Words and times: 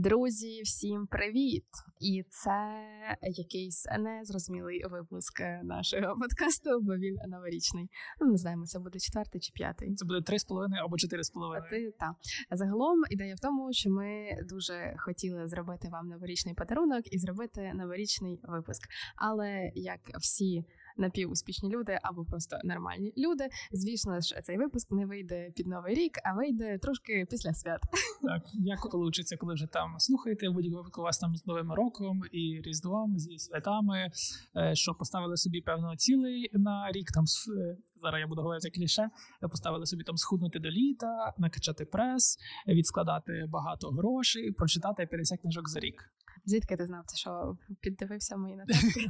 Друзі, 0.00 0.62
всім 0.62 1.06
привіт! 1.06 1.64
І 2.00 2.24
це 2.28 2.84
якийсь 3.22 3.86
незрозумілий 3.98 4.84
випуск 4.90 5.40
нашого 5.62 6.14
подкасту, 6.20 6.70
бо 6.82 6.96
він 6.96 7.16
новорічний. 7.28 7.88
Ну 8.20 8.26
не 8.26 8.36
знаємо, 8.36 8.64
це 8.66 8.78
буде 8.78 8.98
четвертий 8.98 9.40
чи 9.40 9.52
п'ятий. 9.54 9.94
Це 9.94 10.04
буде 10.04 10.22
три 10.22 10.38
з 10.38 10.44
половиною 10.44 10.82
або 10.84 10.96
чотири 10.96 11.24
з 11.24 11.30
половиною. 11.30 11.70
Ти 11.70 11.92
та 11.98 12.14
загалом 12.50 12.98
ідея 13.10 13.34
в 13.34 13.40
тому, 13.40 13.72
що 13.72 13.90
ми 13.90 14.28
дуже 14.48 14.94
хотіли 14.98 15.48
зробити 15.48 15.88
вам 15.88 16.08
новорічний 16.08 16.54
подарунок 16.54 17.12
і 17.12 17.18
зробити 17.18 17.72
новорічний 17.74 18.40
випуск. 18.42 18.88
Але 19.16 19.72
як 19.74 20.00
всі 20.20 20.64
напівуспішні 20.98 21.70
люди 21.70 21.98
або 22.02 22.24
просто 22.24 22.56
нормальні 22.64 23.12
люди. 23.16 23.48
Звісно 23.72 24.20
ж, 24.20 24.40
цей 24.42 24.58
випуск 24.58 24.90
не 24.90 25.06
вийде 25.06 25.52
під 25.56 25.66
новий 25.66 25.94
рік, 25.94 26.18
а 26.24 26.32
вийде 26.34 26.78
трошки 26.78 27.26
після 27.30 27.54
свят. 27.54 27.80
Так 28.22 28.42
як 28.54 28.90
получиться, 28.90 29.36
коли 29.36 29.54
вже 29.54 29.66
там 29.66 29.94
слухаєте, 29.98 30.50
будь-якого 30.50 31.04
вас 31.04 31.18
там 31.18 31.36
з 31.36 31.46
новим 31.46 31.72
роком 31.72 32.22
і 32.32 32.60
різдвом 32.64 33.18
зі 33.18 33.38
святами, 33.38 34.10
е, 34.56 34.74
що 34.74 34.94
поставили 34.94 35.36
собі 35.36 35.60
певно 35.60 35.96
цілий 35.96 36.50
на 36.52 36.92
рік. 36.92 37.10
Там 37.14 37.24
е, 37.24 37.76
зараз 38.02 38.20
я 38.20 38.26
буду 38.26 38.42
говорити 38.42 38.70
кліше. 38.70 39.10
Поставили 39.40 39.86
собі 39.86 40.04
там 40.04 40.16
схуднути 40.16 40.58
до 40.58 40.70
літа, 40.70 41.34
накачати 41.38 41.84
прес, 41.84 42.38
відскладати 42.68 43.44
багато 43.48 43.90
грошей, 43.90 44.52
прочитати 44.52 45.06
50 45.06 45.40
книжок 45.40 45.68
за 45.68 45.80
рік. 45.80 46.10
Звідки 46.48 46.76
ти 46.76 46.86
знав, 46.86 47.04
що 47.14 47.56
піддивився 47.80 48.36
мої 48.36 48.56
нотатки? 48.60 49.06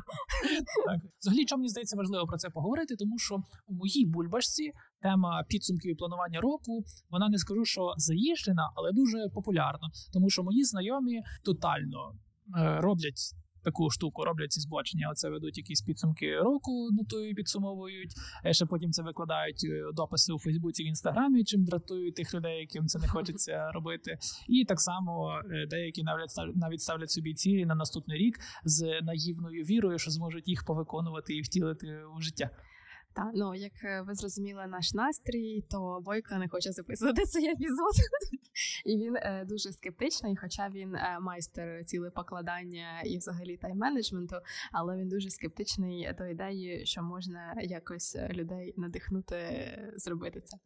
Так, 0.87 1.01
взагалі, 1.21 1.45
чому 1.45 1.61
мені 1.61 1.69
здається 1.69 1.97
важливо 1.97 2.27
про 2.27 2.37
це 2.37 2.51
поговорити, 2.51 2.97
тому 2.97 3.19
що 3.19 3.35
у 3.67 3.75
моїй 3.75 4.07
бульбашці 4.07 4.73
тема 5.03 5.45
підсумків 5.49 5.93
і 5.93 5.95
планування 5.95 6.41
року 6.41 6.85
вона 7.11 7.29
не 7.29 7.39
скажу, 7.39 7.65
що 7.65 7.95
заїжджена, 7.97 8.73
але 8.75 8.93
дуже 8.93 9.19
популярна, 9.35 9.91
тому 10.13 10.31
що 10.31 10.43
мої 10.43 10.65
знайомі 10.65 11.23
тотально 11.45 12.13
е, 12.59 12.81
роблять 12.81 13.35
таку 13.69 13.91
штуку 13.91 14.25
роблять 14.25 14.53
ці 14.53 14.61
збочення. 14.61 15.09
Оце 15.13 15.31
ведуть 15.31 15.59
якісь 15.59 15.83
підсумки 15.83 16.39
року, 16.39 16.89
нотують, 16.93 17.37
підсумовують. 17.37 18.13
Е, 18.47 18.53
ще 18.53 18.67
потім 18.67 18.91
це 18.93 19.03
викладають 19.03 19.65
е, 19.65 19.93
дописи 19.95 20.33
у 20.33 20.39
Фейсбуці 20.39 20.83
в 20.85 20.87
інстаграмі, 20.87 21.45
чим 21.45 21.65
дратують 21.65 22.15
тих 22.15 22.35
людей, 22.35 22.61
яким 22.61 22.87
це 22.87 22.99
не 22.99 23.09
хочеться 23.09 23.71
робити. 23.75 24.19
І 24.49 24.65
так 24.65 24.81
само 24.81 25.43
е, 25.51 25.67
деякі 25.67 26.03
навіть 26.03 26.57
навіть 26.57 26.81
ставлять 26.81 27.11
собі 27.11 27.35
цілі 27.35 27.67
на 27.67 27.75
наступний 27.75 28.19
рік 28.19 28.39
з 28.65 29.01
наївною 29.03 29.63
вірою, 29.65 29.99
що 29.99 30.11
зможуть 30.11 30.49
їх 30.49 30.65
повиконувати 30.65 31.35
і 31.35 31.43
втілити 31.43 31.87
у 32.17 32.21
життя. 32.21 32.51
Та 33.15 33.31
ну 33.35 33.55
як 33.55 33.73
е, 33.85 34.03
ви 34.03 34.15
зрозуміли 34.15 34.67
наш 34.67 34.95
настрій, 34.95 35.65
то 35.71 36.01
Бойко 36.05 36.35
не 36.35 36.49
хоче 36.49 36.73
записувати 36.73 37.23
цей 37.23 37.51
епізод, 37.51 37.95
і 38.85 38.97
він 38.97 39.17
е, 39.17 39.45
дуже 39.49 39.73
скептичний, 39.73 40.37
хоча 40.37 40.69
він 40.69 40.95
е, 40.95 41.19
майстер 41.21 41.85
цілепокладання 41.85 43.03
і 43.05 43.19
взагалі 43.19 43.59
тайм-менеджменту, 43.63 44.41
але 44.73 44.97
він 44.97 45.09
дуже 45.09 45.31
скептичний 45.31 46.13
до 46.19 46.27
ідеї, 46.27 46.87
що 46.87 47.03
можна 47.03 47.55
якось 47.63 48.17
людей 48.31 48.75
надихнути 48.77 49.39
зробити 49.97 50.41
це. 50.41 50.59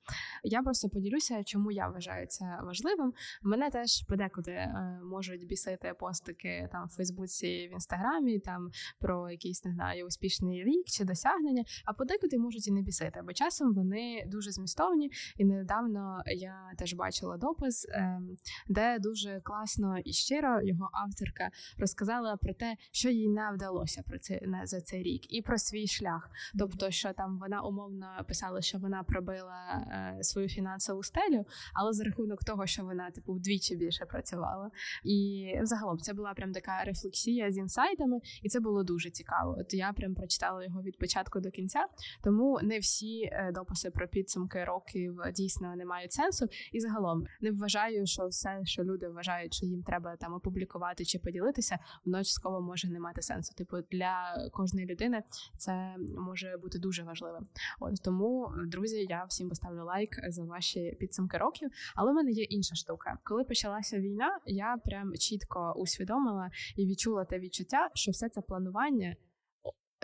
Я 0.44 0.62
просто 0.62 0.88
поділюся, 0.88 1.44
чому 1.44 1.70
я 1.70 1.88
вважаю 1.88 2.26
це 2.26 2.58
важливим. 2.62 3.12
Мене 3.42 3.70
теж 3.70 4.04
подекуди 4.08 4.50
е, 4.50 5.00
можуть 5.04 5.46
бісити 5.46 5.94
постики 6.00 6.68
там 6.72 6.86
в 6.86 6.90
Фейсбуці, 6.96 7.68
в 7.70 7.72
інстаграмі, 7.72 8.38
там 8.38 8.70
про 9.00 9.30
якийсь 9.30 9.64
не 9.64 9.72
знаю 9.72 10.06
успішний 10.06 10.64
рік 10.64 10.86
чи 10.86 11.04
досягнення, 11.04 11.64
а 11.84 11.92
подекуди 11.92 12.31
можуть 12.38 12.68
і 12.68 12.72
не 12.72 12.82
бісити, 12.82 13.20
бо 13.26 13.32
часом 13.32 13.74
вони 13.74 14.24
дуже 14.26 14.50
змістовні. 14.50 15.10
І 15.36 15.44
недавно 15.44 16.22
я 16.26 16.54
теж 16.78 16.94
бачила 16.94 17.36
допис, 17.36 17.86
ем, 17.90 18.36
де 18.68 18.98
дуже 18.98 19.40
класно 19.40 19.98
і 19.98 20.12
щиро 20.12 20.62
його 20.62 20.90
авторка 20.92 21.50
розказала 21.78 22.36
про 22.36 22.54
те, 22.54 22.76
що 22.92 23.10
їй 23.10 23.28
не 23.28 23.50
вдалося 23.54 24.02
про 24.02 24.18
це 24.18 24.40
за 24.64 24.80
цей 24.80 25.02
рік, 25.02 25.32
і 25.32 25.42
про 25.42 25.58
свій 25.58 25.86
шлях. 25.86 26.30
Тобто, 26.58 26.90
що 26.90 27.12
там 27.12 27.38
вона 27.38 27.60
умовно 27.60 28.06
писала, 28.28 28.62
що 28.62 28.78
вона 28.78 29.02
пробила 29.02 29.86
е, 30.18 30.24
свою 30.24 30.48
фінансову 30.48 31.02
стелю, 31.02 31.44
але 31.74 31.92
за 31.92 32.04
рахунок 32.04 32.44
того, 32.44 32.66
що 32.66 32.84
вона 32.84 33.10
типу 33.10 33.32
вдвічі 33.32 33.76
більше 33.76 34.04
працювала. 34.04 34.70
І 35.04 35.48
загалом 35.62 35.98
це 35.98 36.12
була 36.12 36.34
прям 36.34 36.52
така 36.52 36.84
рефлексія 36.84 37.52
з 37.52 37.56
інсайтами, 37.56 38.20
і 38.42 38.48
це 38.48 38.60
було 38.60 38.84
дуже 38.84 39.10
цікаво. 39.10 39.56
От 39.58 39.74
я 39.74 39.92
прям 39.92 40.14
прочитала 40.14 40.64
його 40.64 40.82
від 40.82 40.98
початку 40.98 41.40
до 41.40 41.50
кінця. 41.50 41.86
Тому 42.22 42.60
не 42.62 42.78
всі 42.78 43.22
е, 43.22 43.52
дописи 43.54 43.90
про 43.90 44.08
підсумки 44.08 44.64
років 44.64 45.20
дійсно 45.34 45.76
не 45.76 45.84
мають 45.84 46.12
сенсу. 46.12 46.46
І 46.72 46.80
загалом 46.80 47.26
не 47.40 47.50
вважаю, 47.50 48.06
що 48.06 48.26
все, 48.26 48.60
що 48.64 48.84
люди 48.84 49.08
вважають, 49.08 49.54
що 49.54 49.66
їм 49.66 49.82
треба 49.82 50.16
там 50.16 50.34
опублікувати 50.34 51.04
чи 51.04 51.18
поділитися, 51.18 51.78
воно 52.04 52.18
частково 52.18 52.60
може 52.60 52.88
не 52.88 53.00
мати 53.00 53.22
сенсу. 53.22 53.54
Типу 53.54 53.76
для 53.90 54.48
кожної 54.52 54.86
людини 54.86 55.22
це 55.56 55.94
може 56.18 56.56
бути 56.56 56.78
дуже 56.78 57.02
важливим. 57.02 57.46
От 57.80 58.02
тому, 58.02 58.52
друзі, 58.66 59.06
я 59.10 59.24
всім 59.24 59.48
поставлю 59.48 59.84
лайк 59.84 60.20
за 60.28 60.44
ваші 60.44 60.96
підсумки 61.00 61.38
років. 61.38 61.70
Але 61.94 62.12
в 62.12 62.14
мене 62.14 62.30
є 62.30 62.42
інша 62.42 62.74
штука. 62.74 63.18
Коли 63.24 63.44
почалася 63.44 63.98
війна, 63.98 64.38
я 64.46 64.76
прям 64.84 65.14
чітко 65.16 65.74
усвідомила 65.76 66.50
і 66.76 66.86
відчула 66.86 67.24
те 67.24 67.38
відчуття, 67.38 67.90
що 67.94 68.10
все 68.10 68.28
це 68.28 68.40
планування 68.40 69.16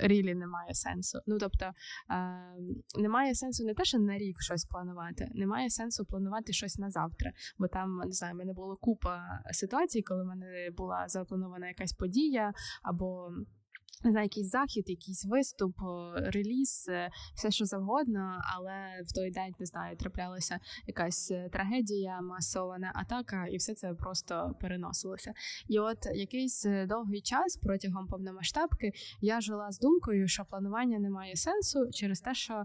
рілі 0.02 0.34
немає 0.34 0.74
сенсу. 0.74 1.18
Ну 1.26 1.38
тобто 1.38 1.64
е, 1.64 1.72
немає 2.98 3.34
сенсу 3.34 3.64
не 3.64 3.74
те, 3.74 3.84
що 3.84 3.98
на 3.98 4.18
рік 4.18 4.36
щось 4.40 4.64
планувати, 4.64 5.28
немає 5.34 5.70
сенсу 5.70 6.04
планувати 6.04 6.52
щось 6.52 6.78
на 6.78 6.90
завтра. 6.90 7.32
Бо 7.58 7.68
там 7.68 7.98
не 7.98 8.12
знаю, 8.12 8.34
в 8.34 8.36
мене 8.36 8.52
було 8.52 8.76
купа 8.76 9.20
ситуацій, 9.50 10.02
коли 10.02 10.22
в 10.22 10.26
мене 10.26 10.70
була 10.76 11.08
запланована 11.08 11.68
якась 11.68 11.92
подія 11.92 12.52
або 12.82 13.30
не 14.04 14.10
знаю, 14.10 14.24
якийсь 14.24 14.50
захід, 14.50 14.90
якийсь 14.90 15.24
виступ, 15.24 15.76
реліз, 16.16 16.86
е, 16.88 17.10
все 17.34 17.50
що 17.50 17.64
завгодно, 17.64 18.42
але 18.56 19.02
в 19.06 19.12
той 19.12 19.30
день 19.30 19.54
не 19.60 19.66
знаю, 19.66 19.96
траплялася 19.96 20.60
якась 20.86 21.30
е, 21.30 21.48
трагедія, 21.52 22.20
масована 22.20 22.92
атака, 22.94 23.46
і 23.46 23.56
все 23.56 23.74
це 23.74 23.94
просто 23.94 24.54
переносилося. 24.60 25.32
І 25.68 25.78
от 25.78 25.98
якийсь 26.14 26.66
е, 26.66 26.86
довгий 26.86 27.20
час 27.20 27.56
протягом 27.62 28.06
повномасштабки 28.06 28.92
я 29.20 29.40
жила 29.40 29.72
з 29.72 29.78
думкою, 29.78 30.28
що 30.28 30.44
планування 30.44 30.98
не 30.98 31.10
має 31.10 31.36
сенсу 31.36 31.90
через 31.92 32.20
те, 32.20 32.34
що 32.34 32.64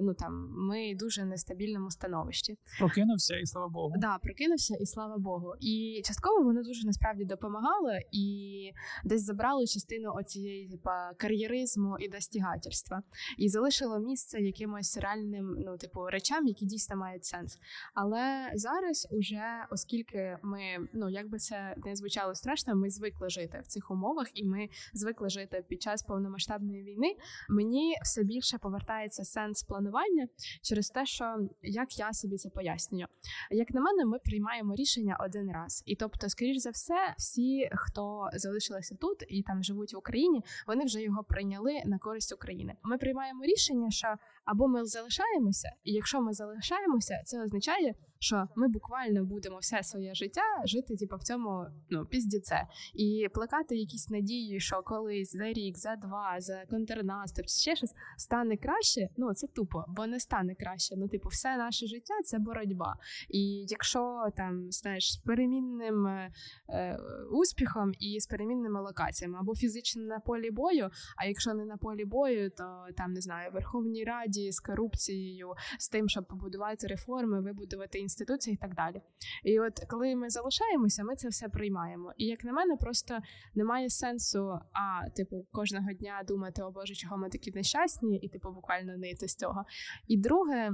ну 0.00 0.14
там 0.14 0.54
ми 0.56 0.94
дуже 0.94 1.24
нестабільному 1.24 1.90
становищі. 1.90 2.58
Прокинувся, 2.78 3.36
і 3.36 3.46
слава 3.46 3.68
Богу. 3.68 3.94
Да, 3.96 4.18
прокинувся, 4.18 4.76
і 4.80 4.86
слава 4.86 5.18
Богу. 5.18 5.54
І 5.60 6.02
частково 6.04 6.44
воно 6.44 6.62
дуже 6.62 6.86
насправді 6.86 7.24
допомагало 7.24 7.90
і 8.12 8.70
десь 9.04 9.24
забрало 9.24 9.66
частину 9.66 10.12
оцієї 10.14 10.63
типа 10.70 11.14
кар'єризму 11.14 11.96
і 11.98 12.08
достігательства, 12.08 13.02
і 13.38 13.48
залишило 13.48 13.98
місце 13.98 14.40
якимось 14.40 14.96
реальним, 14.96 15.56
ну 15.58 15.76
типу, 15.76 16.06
речам, 16.06 16.46
які 16.46 16.64
дійсно 16.66 16.96
мають 16.96 17.24
сенс. 17.24 17.58
Але 17.94 18.50
зараз, 18.54 19.08
уже 19.10 19.66
оскільки 19.70 20.38
ми, 20.42 20.88
ну 20.92 21.10
як 21.10 21.28
би 21.28 21.38
це 21.38 21.74
не 21.84 21.96
звучало 21.96 22.34
страшно, 22.34 22.74
ми 22.74 22.90
звикли 22.90 23.28
жити 23.30 23.60
в 23.64 23.66
цих 23.66 23.90
умовах, 23.90 24.26
і 24.34 24.44
ми 24.44 24.68
звикли 24.92 25.28
жити 25.28 25.64
під 25.68 25.82
час 25.82 26.02
повномасштабної 26.02 26.82
війни. 26.82 27.16
Мені 27.48 27.96
все 28.02 28.22
більше 28.22 28.58
повертається 28.58 29.24
сенс 29.24 29.62
планування 29.62 30.28
через 30.62 30.90
те, 30.90 31.06
що 31.06 31.48
як 31.62 31.98
я 31.98 32.12
собі 32.12 32.36
це 32.36 32.50
пояснюю. 32.50 33.06
Як 33.50 33.70
на 33.70 33.80
мене, 33.80 34.04
ми 34.04 34.18
приймаємо 34.18 34.74
рішення 34.74 35.16
один 35.20 35.52
раз, 35.52 35.82
і 35.86 35.96
тобто, 35.96 36.28
скоріш 36.28 36.56
за 36.56 36.70
все, 36.70 37.14
всі, 37.18 37.70
хто 37.74 38.28
залишилися 38.32 38.94
тут 38.94 39.24
і 39.28 39.42
там 39.42 39.62
живуть 39.62 39.94
в 39.94 39.98
Україні, 39.98 40.42
вони 40.66 40.84
вже 40.84 41.02
його 41.02 41.24
прийняли 41.24 41.82
на 41.84 41.98
користь 41.98 42.32
України. 42.32 42.74
Ми 42.82 42.98
приймаємо 42.98 43.44
рішення, 43.44 43.90
що 43.90 44.14
або 44.44 44.68
ми 44.68 44.84
залишаємося, 44.84 45.72
і 45.84 45.92
якщо 45.92 46.20
ми 46.20 46.32
залишаємося, 46.32 47.22
це 47.24 47.42
означає, 47.42 47.94
що 48.24 48.48
ми 48.56 48.68
буквально 48.68 49.24
будемо 49.24 49.58
все 49.58 49.82
своє 49.82 50.14
життя 50.14 50.42
жити, 50.64 50.96
типу, 50.96 51.16
в 51.16 51.22
цьому 51.22 51.66
ну 51.90 52.06
піздіце. 52.06 52.66
і 52.94 53.28
плекати 53.34 53.76
якісь 53.76 54.10
надії, 54.10 54.60
що 54.60 54.82
колись 54.82 55.36
за 55.36 55.52
рік, 55.52 55.78
за 55.78 55.96
два, 55.96 56.36
за 56.40 56.64
контрнаступ, 56.70 57.48
ще 57.48 57.76
щось 57.76 57.94
стане 58.16 58.56
краще. 58.56 59.08
Ну 59.16 59.34
це 59.34 59.46
тупо, 59.46 59.84
бо 59.88 60.06
не 60.06 60.20
стане 60.20 60.54
краще. 60.54 60.94
Ну, 60.96 61.08
типу, 61.08 61.28
все 61.28 61.56
наше 61.56 61.86
життя 61.86 62.14
це 62.24 62.38
боротьба. 62.38 62.96
І 63.28 63.66
якщо 63.68 64.26
там 64.36 64.72
знаєш 64.72 65.12
з 65.12 65.16
перемінним 65.16 66.06
е, 66.06 66.32
е, 66.68 66.98
успіхом 67.32 67.92
і 67.98 68.20
з 68.20 68.26
перемінними 68.26 68.80
локаціями 68.80 69.38
або 69.40 69.54
фізично 69.54 70.02
на 70.02 70.20
полі 70.20 70.50
бою, 70.50 70.90
а 71.16 71.26
якщо 71.26 71.54
не 71.54 71.64
на 71.64 71.76
полі 71.76 72.04
бою, 72.04 72.50
то 72.50 72.86
там 72.96 73.12
не 73.12 73.20
знаю, 73.20 73.50
Верховній 73.52 74.04
Раді 74.04 74.52
з 74.52 74.60
корупцією, 74.60 75.52
з 75.78 75.88
тим, 75.88 76.08
щоб 76.08 76.26
побудувати 76.26 76.86
реформи, 76.86 77.40
вибудувати 77.40 77.98
інституції 77.98 78.13
і 78.20 78.56
так 78.56 78.74
далі. 78.74 79.02
І 79.44 79.60
от 79.60 79.80
коли 79.88 80.16
ми 80.16 80.30
залишаємося, 80.30 81.04
ми 81.04 81.16
це 81.16 81.28
все 81.28 81.48
приймаємо. 81.48 82.12
І 82.16 82.26
як 82.26 82.44
на 82.44 82.52
мене, 82.52 82.76
просто 82.76 83.18
немає 83.54 83.90
сенсу, 83.90 84.58
а 84.72 85.10
типу 85.10 85.46
кожного 85.52 85.92
дня 85.92 86.22
думати, 86.26 86.62
о 86.62 86.70
Боже, 86.70 86.94
чого 86.94 87.16
ми 87.16 87.28
такі 87.28 87.52
нещасні, 87.52 88.18
і 88.18 88.28
типу 88.28 88.50
буквально 88.52 88.96
нити 88.96 89.28
з 89.28 89.34
цього. 89.36 89.64
І 90.08 90.16
друге. 90.16 90.70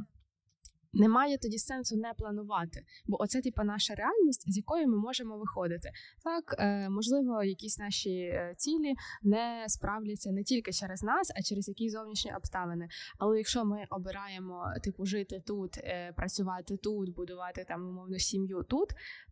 Немає 0.93 1.39
тоді 1.39 1.59
сенсу 1.59 1.97
не 1.97 2.13
планувати, 2.19 2.85
бо 3.07 3.23
оце 3.23 3.41
типа 3.41 3.65
наша 3.65 3.95
реальність, 3.95 4.53
з 4.53 4.57
якої 4.57 4.87
ми 4.87 4.97
можемо 4.97 5.39
виходити. 5.39 5.91
Так, 6.25 6.55
е, 6.59 6.89
можливо, 6.89 7.43
якісь 7.43 7.79
наші 7.79 8.11
е, 8.11 8.55
цілі 8.57 8.95
не 9.23 9.65
справляться 9.69 10.33
не 10.33 10.43
тільки 10.43 10.73
через 10.73 11.03
нас, 11.03 11.33
а 11.37 11.43
через 11.43 11.69
якісь 11.69 11.93
зовнішні 11.93 12.35
обставини. 12.35 12.89
Але 13.19 13.37
якщо 13.37 13.65
ми 13.65 13.85
обираємо 13.91 14.65
типу 14.85 15.07
жити 15.07 15.43
тут, 15.47 15.79
е, 15.79 16.13
працювати 16.17 16.77
тут, 16.77 17.15
будувати 17.15 17.65
там 17.69 17.89
умовно 17.89 18.19
сім'ю 18.19 18.65
тут, 18.69 18.89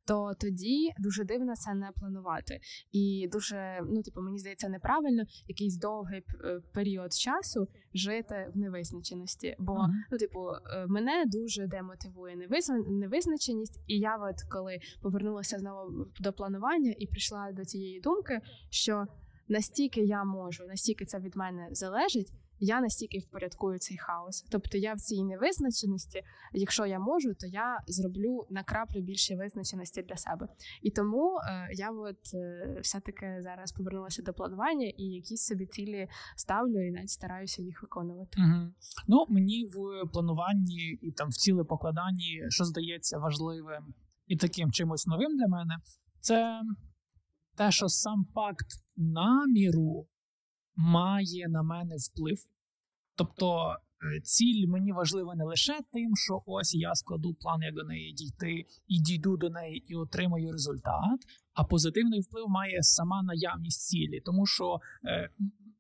то 0.07 0.33
тоді 0.41 0.93
дуже 0.99 1.25
дивно 1.25 1.57
це 1.57 1.75
не 1.75 1.91
планувати. 1.95 2.61
І 2.93 3.29
дуже 3.33 3.81
ну, 3.91 4.03
типу, 4.03 4.21
мені 4.21 4.39
здається, 4.39 4.69
неправильно 4.69 5.23
якийсь 5.49 5.77
довгий 5.77 6.23
період 6.73 7.13
часу 7.13 7.69
жити 7.95 8.51
в 8.55 8.59
невизначеності. 8.59 9.57
Бо 9.59 9.87
ну, 10.13 10.19
типу, 10.19 10.51
мене 10.89 11.25
дуже 11.27 11.48
демотивує 11.57 12.37
невизна- 12.37 12.89
невизначеність, 12.89 13.81
і 13.87 13.99
я, 13.99 14.17
от 14.17 14.37
коли 14.51 14.79
повернулася 15.03 15.59
знову 15.59 16.07
до 16.21 16.33
планування 16.33 16.95
і 16.99 17.07
прийшла 17.07 17.53
до 17.53 17.65
цієї 17.65 18.01
думки, 18.01 18.41
що 18.71 19.07
настільки 19.49 20.01
я 20.01 20.25
можу, 20.25 20.65
настільки 20.67 21.05
це 21.05 21.19
від 21.19 21.37
мене 21.37 21.69
залежить. 21.71 22.33
Я 22.61 22.81
настільки 22.81 23.19
впорядкую 23.19 23.79
цей 23.79 23.97
хаос. 23.97 24.47
Тобто 24.51 24.79
я 24.79 24.95
в 24.95 25.01
цій 25.01 25.25
невизначеності, 25.25 26.23
якщо 26.53 26.87
я 26.87 26.99
можу, 26.99 27.35
то 27.35 27.47
я 27.47 27.79
зроблю 27.87 28.47
на 28.51 28.65
краплю 28.65 29.01
більше 29.01 29.37
визначеності 29.37 30.03
для 30.03 30.17
себе. 30.17 30.49
І 30.83 30.91
тому 30.91 31.37
е, 31.37 31.69
я 31.73 31.91
от 31.91 32.35
е, 32.35 32.81
все-таки 32.83 33.37
зараз 33.41 33.73
повернулася 33.73 34.23
до 34.23 34.33
планування 34.33 34.93
і 34.97 35.05
якісь 35.05 35.47
собі 35.47 35.67
цілі 35.67 36.09
ставлю 36.37 36.87
і 36.87 36.91
навіть 36.91 37.11
стараюся 37.11 37.63
їх 37.63 37.83
виконувати. 37.83 38.39
Угу. 38.39 38.73
Ну, 39.09 39.27
мені 39.29 39.67
в 39.67 40.09
плануванні 40.13 40.99
і 41.03 41.13
там 41.13 41.29
в 41.29 41.35
цілепокладанні, 41.35 42.43
що 42.49 42.65
здається 42.65 43.19
важливим 43.19 43.95
і 44.27 44.37
таким 44.37 44.73
чимось 44.73 45.07
новим 45.07 45.37
для 45.37 45.49
мене, 45.49 45.75
це 46.21 46.61
те, 47.57 47.71
що 47.71 47.89
сам 47.89 48.25
факт 48.35 48.67
наміру 48.97 50.07
має 50.79 51.49
на 51.49 51.63
мене 51.63 51.97
вплив. 51.97 52.39
Тобто, 53.17 53.77
е, 54.17 54.21
ціль 54.21 54.67
мені 54.69 54.93
важлива 54.93 55.35
не 55.35 55.45
лише 55.45 55.79
тим, 55.93 56.17
що 56.17 56.43
ось 56.47 56.75
я 56.75 56.95
складу 56.95 57.35
план, 57.35 57.63
як 57.63 57.75
до 57.75 57.85
неї 57.85 58.13
дійти, 58.13 58.65
і 58.87 59.01
дійду 59.01 59.37
до 59.37 59.51
неї 59.51 59.85
і 59.89 59.95
отримаю 59.95 60.53
результат. 60.53 61.21
А 61.55 61.65
позитивний 61.65 62.21
вплив 62.21 62.49
має 62.49 62.83
сама 62.83 63.23
наявність 63.23 63.89
цілі, 63.89 64.21
тому 64.25 64.47
що 64.47 64.81
е, 65.05 65.31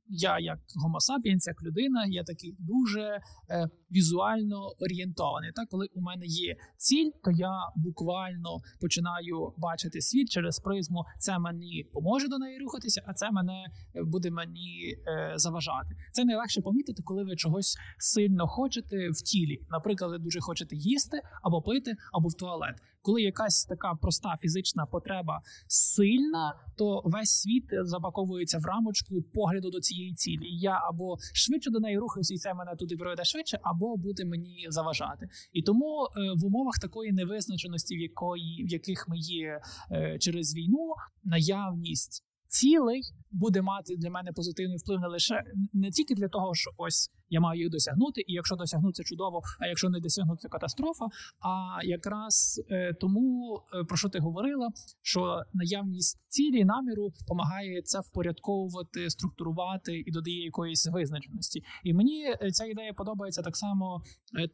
я, 0.08 0.38
як 0.38 0.58
Homo 0.58 1.00
sapiens, 1.08 1.46
як 1.46 1.62
людина, 1.62 2.06
я 2.06 2.24
такий 2.24 2.56
дуже 2.58 3.20
е, 3.50 3.68
візуально 3.92 4.56
орієнтований. 4.78 5.52
Так, 5.54 5.68
коли 5.68 5.86
у 5.94 6.00
мене 6.00 6.26
є 6.26 6.56
ціль, 6.76 7.10
то 7.24 7.30
я 7.30 7.52
буквально 7.76 8.50
починаю 8.80 9.52
бачити 9.56 10.00
світ 10.00 10.30
через 10.30 10.58
призму. 10.58 11.04
Це 11.18 11.38
мені 11.38 11.84
поможе 11.92 12.28
до 12.28 12.38
неї 12.38 12.58
рухатися, 12.58 13.02
а 13.06 13.12
це 13.12 13.30
мене 13.30 13.64
е, 13.94 14.04
буде 14.04 14.30
мені 14.30 14.96
е, 15.06 15.32
заважати. 15.36 15.96
Це 16.12 16.24
найлегше 16.24 16.60
помітити, 16.60 17.02
коли 17.02 17.24
ви 17.24 17.36
чогось 17.36 17.76
сильно 17.98 18.46
хочете 18.46 18.96
в 19.10 19.22
тілі. 19.22 19.58
Наприклад, 19.70 20.10
ви 20.10 20.18
дуже 20.18 20.40
хочете 20.40 20.76
їсти 20.76 21.20
або 21.42 21.62
пити, 21.62 21.96
або 22.12 22.28
в 22.28 22.34
туалет. 22.34 22.74
Коли 23.08 23.22
якась 23.22 23.64
така 23.64 23.94
проста 23.94 24.36
фізична 24.40 24.86
потреба 24.86 25.42
сильна, 25.66 26.54
то 26.76 27.02
весь 27.04 27.30
світ 27.30 27.64
запаковується 27.82 28.58
в 28.58 28.64
рамочку 28.64 29.22
погляду 29.34 29.70
до 29.70 29.80
цієї 29.80 30.14
цілі. 30.14 30.48
Я 30.50 30.80
або 30.90 31.16
швидше 31.34 31.70
до 31.70 31.80
неї 31.80 31.98
рухаюся, 31.98 32.34
і 32.34 32.36
це 32.36 32.54
мене 32.54 32.76
туди 32.78 32.96
приведе 32.96 33.24
швидше, 33.24 33.58
або 33.62 33.96
буде 33.96 34.24
мені 34.24 34.66
заважати. 34.68 35.28
І 35.52 35.62
тому 35.62 36.04
е, 36.04 36.32
в 36.36 36.44
умовах 36.44 36.78
такої 36.78 37.12
невизначеності, 37.12 37.96
в 37.96 38.00
якої 38.00 38.64
в 38.64 38.72
яких 38.72 39.08
ми 39.08 39.18
є 39.18 39.60
е, 39.92 40.18
через 40.18 40.54
війну, 40.54 40.94
наявність 41.24 42.24
цілей 42.48 43.02
буде 43.30 43.62
мати 43.62 43.96
для 43.96 44.10
мене 44.10 44.32
позитивний 44.32 44.78
вплив 44.78 45.00
не 45.00 45.08
лише 45.08 45.44
не 45.72 45.90
тільки 45.90 46.14
для 46.14 46.28
того, 46.28 46.54
що 46.54 46.70
ось 46.76 47.10
я 47.30 47.40
маю 47.40 47.60
їх 47.60 47.70
досягнути, 47.70 48.20
і 48.26 48.32
якщо 48.32 48.56
досягну, 48.56 48.92
це 48.92 49.02
чудово, 49.04 49.42
а 49.60 49.66
якщо 49.66 49.88
не 49.88 50.00
досягну, 50.00 50.36
це 50.36 50.48
катастрофа. 50.48 51.04
А 51.40 51.78
якраз 51.84 52.62
е, 52.70 52.94
тому 53.00 53.58
е, 53.74 53.84
про 53.84 53.96
що 53.96 54.08
ти 54.08 54.18
говорила, 54.18 54.68
що 55.02 55.42
наявність 55.54 56.26
цілі 56.28 56.64
наміру 56.64 57.12
допомагає 57.20 57.82
це 57.82 58.00
впорядковувати, 58.00 59.10
структурувати 59.10 59.98
і 60.06 60.10
додає 60.10 60.44
якоїсь 60.44 60.86
визначеності. 60.86 61.62
І 61.84 61.94
мені 61.94 62.24
е, 62.42 62.50
ця 62.50 62.64
ідея 62.64 62.92
подобається 62.92 63.42
так 63.42 63.56
само 63.56 64.02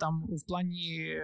там 0.00 0.24
в 0.28 0.46
плані 0.46 1.16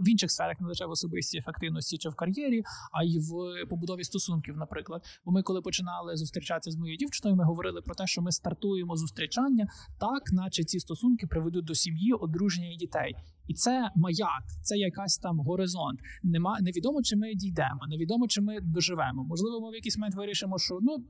в 0.00 0.08
інших 0.08 0.30
сферах, 0.30 0.60
не 0.60 0.66
лише 0.66 0.86
в 0.86 0.90
особистій 0.90 1.38
ефективності 1.38 1.98
чи 1.98 2.08
в 2.08 2.14
кар'єрі, 2.14 2.62
а 2.92 3.04
й 3.04 3.18
в 3.18 3.30
побудові 3.70 4.04
стосунків, 4.04 4.56
наприклад. 4.56 5.02
Бо 5.24 5.32
ми, 5.32 5.42
коли 5.42 5.60
починали 5.60 6.16
зустрічатися 6.16 6.70
з 6.70 6.76
моєю 6.76 6.96
дівчиною, 6.96 7.36
ми 7.36 7.44
говорили 7.44 7.82
про 7.82 7.94
те, 7.94 8.06
що 8.06 8.22
ми 8.22 8.32
стартуємо 8.32 8.96
зустрічання 8.96 9.66
так, 10.00 10.32
наче 10.32 10.64
ці 10.64 10.80
стосунки 10.80 10.89
приведуть 11.26 11.64
до 11.64 11.74
сім'ї, 11.74 12.12
одруження 12.12 12.68
і 12.72 12.76
дітей. 12.76 13.14
І 13.46 13.54
це 13.54 13.90
маяк, 13.96 14.44
це 14.62 14.76
якась 14.76 15.18
там 15.18 15.38
горизонт. 15.38 16.00
Нема 16.22 16.58
невідомо, 16.60 17.02
чи 17.02 17.16
ми 17.16 17.34
дійдемо, 17.34 17.80
невідомо, 17.88 18.28
чи 18.28 18.40
ми 18.40 18.60
доживемо. 18.60 19.24
Можливо, 19.24 19.60
ми 19.60 19.70
в 19.70 19.74
якийсь 19.74 19.98
момент 19.98 20.14
вирішимо, 20.14 20.58
що 20.58 20.78
ну. 20.82 21.04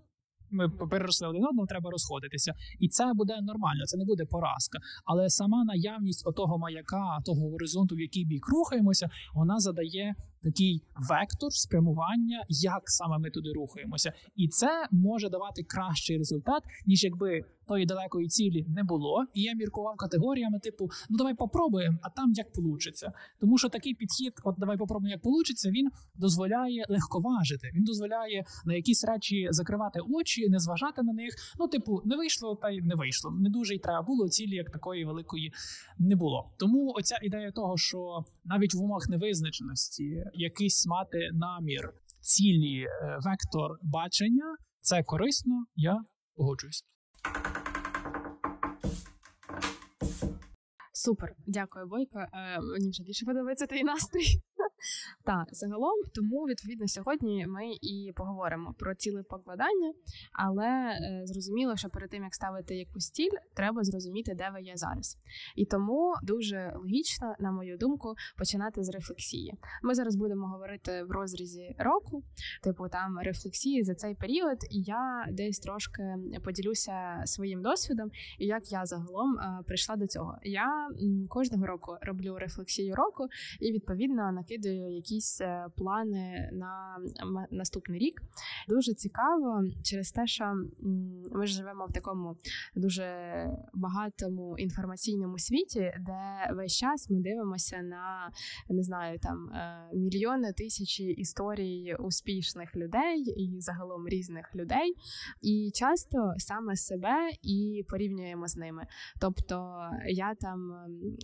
Ми 0.53 0.69
переросли 0.69 1.29
один 1.29 1.45
одного, 1.45 1.67
треба 1.67 1.91
розходитися, 1.91 2.55
і 2.79 2.89
це 2.89 3.13
буде 3.15 3.41
нормально, 3.41 3.85
це 3.85 3.99
не 3.99 4.05
буде 4.05 4.25
поразка. 4.25 4.79
Але 5.05 5.29
сама 5.29 5.65
наявність 5.65 6.27
отого 6.27 6.59
маяка, 6.59 7.19
того 7.25 7.51
горизонту, 7.51 7.95
в 7.95 8.01
який 8.01 8.25
бік 8.25 8.49
рухаємося, 8.49 9.11
вона 9.35 9.59
задає 9.59 10.15
такий 10.43 10.83
вектор 11.11 11.53
спрямування, 11.53 12.45
як 12.49 12.83
саме 12.85 13.19
ми 13.19 13.31
туди 13.31 13.53
рухаємося, 13.53 14.13
і 14.37 14.49
це 14.49 14.89
може 14.91 15.29
давати 15.29 15.63
кращий 15.63 16.19
результат, 16.19 16.63
ніж 16.87 17.05
якби 17.05 17.45
тої 17.71 17.87
далекої 17.87 18.29
цілі 18.29 18.67
не 18.69 18.83
було. 18.85 19.25
І 19.35 19.43
я 19.43 19.55
міркував 19.55 19.97
категоріями, 19.97 20.59
типу, 20.59 20.91
ну 21.11 21.17
давай 21.17 21.35
попробуємо, 21.35 21.99
а 22.03 22.11
там 22.11 22.33
як 22.33 22.53
получиться. 22.53 23.13
Тому 23.41 23.59
що 23.59 23.69
такий 23.69 23.95
підхід, 23.95 24.33
от 24.45 24.55
давай 24.59 24.77
попробуємо, 24.79 25.13
як 25.13 25.23
получиться, 25.23 25.71
він 25.71 25.89
дозволяє 26.15 26.85
легковажити. 26.89 27.71
Він 27.75 27.85
дозволяє 27.85 28.45
на 28.65 28.75
якісь 28.75 29.05
речі 29.05 29.49
закривати 29.51 30.01
очі, 30.11 30.49
не 30.49 30.59
зважати 30.59 31.03
на 31.03 31.13
них. 31.13 31.35
Ну, 31.59 31.69
типу, 31.69 32.03
не 32.05 32.17
вийшло, 32.17 32.55
та 32.63 32.71
й 32.71 32.83
не 32.83 32.95
вийшло. 32.95 33.31
Не 33.31 33.51
дуже 33.51 33.75
й 33.75 33.79
треба 33.79 34.03
було. 34.03 34.29
Цілі 34.29 34.55
як 34.55 34.71
такої 34.71 35.05
великої 35.05 35.53
не 35.99 36.17
було. 36.17 36.51
Тому 36.59 36.93
оця 36.97 37.19
ідея 37.23 37.51
того, 37.51 37.77
що 37.77 38.25
навіть 38.45 38.75
в 38.75 38.79
умовах 38.79 39.09
невизначеності 39.09 40.25
якийсь 40.35 40.87
мати 40.87 41.31
намір, 41.33 41.93
цілі, 42.21 42.83
е, 42.83 43.19
вектор 43.25 43.79
бачення, 43.83 44.57
це 44.81 45.03
корисно. 45.03 45.65
Я 45.75 45.99
погоджуюсь. 46.37 46.85
Супер, 50.93 51.35
дякую, 51.47 51.87
Бойко. 51.87 52.19
Е, 52.19 52.61
мені 52.61 52.91
вже 52.91 53.03
більше 53.03 53.27
подобається 53.27 53.67
твій 53.67 53.83
настрій. 53.83 54.41
Так, 55.25 55.45
загалом, 55.51 55.95
тому 56.15 56.45
відповідно 56.45 56.89
сьогодні 56.89 57.47
ми 57.47 57.67
і 57.83 58.13
поговоримо 58.17 58.75
про 58.79 58.95
ціле 58.95 59.23
покладання, 59.23 59.93
але 60.33 60.67
е, 60.67 61.23
зрозуміло, 61.25 61.77
що 61.77 61.89
перед 61.89 62.11
тим 62.11 62.25
як 62.25 62.35
ставити 62.35 62.75
якусь 62.75 63.11
ціль, 63.11 63.31
треба 63.55 63.85
зрозуміти, 63.85 64.35
де 64.35 64.51
ви 64.55 64.63
є 64.63 64.73
зараз. 64.77 65.19
І 65.57 65.65
тому 65.65 66.15
дуже 66.23 66.73
логічно, 66.77 67.35
на 67.39 67.53
мою 67.53 67.79
думку, 67.79 68.15
починати 68.39 68.83
з 68.83 68.89
рефлексії. 68.89 69.55
Ми 69.83 69.95
зараз 69.95 70.17
будемо 70.17 70.47
говорити 70.47 71.03
в 71.03 71.11
розрізі 71.11 71.77
року, 71.79 72.23
типу 72.63 72.89
там 72.89 73.19
рефлексії 73.19 73.85
за 73.85 73.95
цей 73.95 74.15
період, 74.15 74.59
і 74.71 74.83
я 74.83 75.27
десь 75.33 75.59
трошки 75.59 76.03
поділюся 76.45 77.23
своїм 77.25 77.63
досвідом, 77.63 78.11
і 78.39 78.47
як 78.47 78.73
я 78.73 78.87
загалом 78.87 79.39
е, 79.39 79.63
прийшла 79.67 79.97
до 79.97 80.07
цього. 80.07 80.39
Я 80.43 80.89
кожного 81.29 81.67
року 81.67 81.97
роблю 82.03 82.37
рефлексію 82.39 82.95
року 82.95 83.29
і 83.61 83.73
відповідно 83.73 84.33
накидаю 84.33 84.70
якісь 84.71 85.41
е, 85.41 85.67
плани 85.77 86.51
на 86.53 86.97
наступний 87.51 87.99
рік. 87.99 88.23
Дуже 88.69 88.95
цікаво 88.95 89.65
через 89.83 90.13
те, 90.13 90.27
що 90.27 90.45
ми 91.33 91.47
живемо 91.47 91.87
в 91.87 91.93
такому 91.93 92.37
дуже 92.75 93.05
багатому 93.75 94.59
інформаційному 94.59 95.39
світі, 95.39 95.93
де 96.01 96.53
весь 96.55 96.77
час 96.77 97.11
ми 97.11 97.21
дивимося 97.21 97.83
на 97.83 98.31
не 98.69 98.83
знаю 98.83 99.19
там 99.19 99.49
е, 99.49 99.91
мільйони 99.95 100.53
тисячі 100.53 101.05
історій 101.05 101.97
успішних 101.99 102.77
людей 102.77 103.21
і 103.21 103.61
загалом 103.61 104.09
різних 104.09 104.55
людей, 104.55 104.95
і 105.43 105.71
часто 105.75 106.33
саме 106.37 106.77
себе 106.77 107.31
і 107.43 107.85
порівнюємо 107.89 108.49
з 108.49 108.57
ними. 108.57 108.87
Тобто 109.21 109.81
я 110.09 110.35
там 110.35 110.73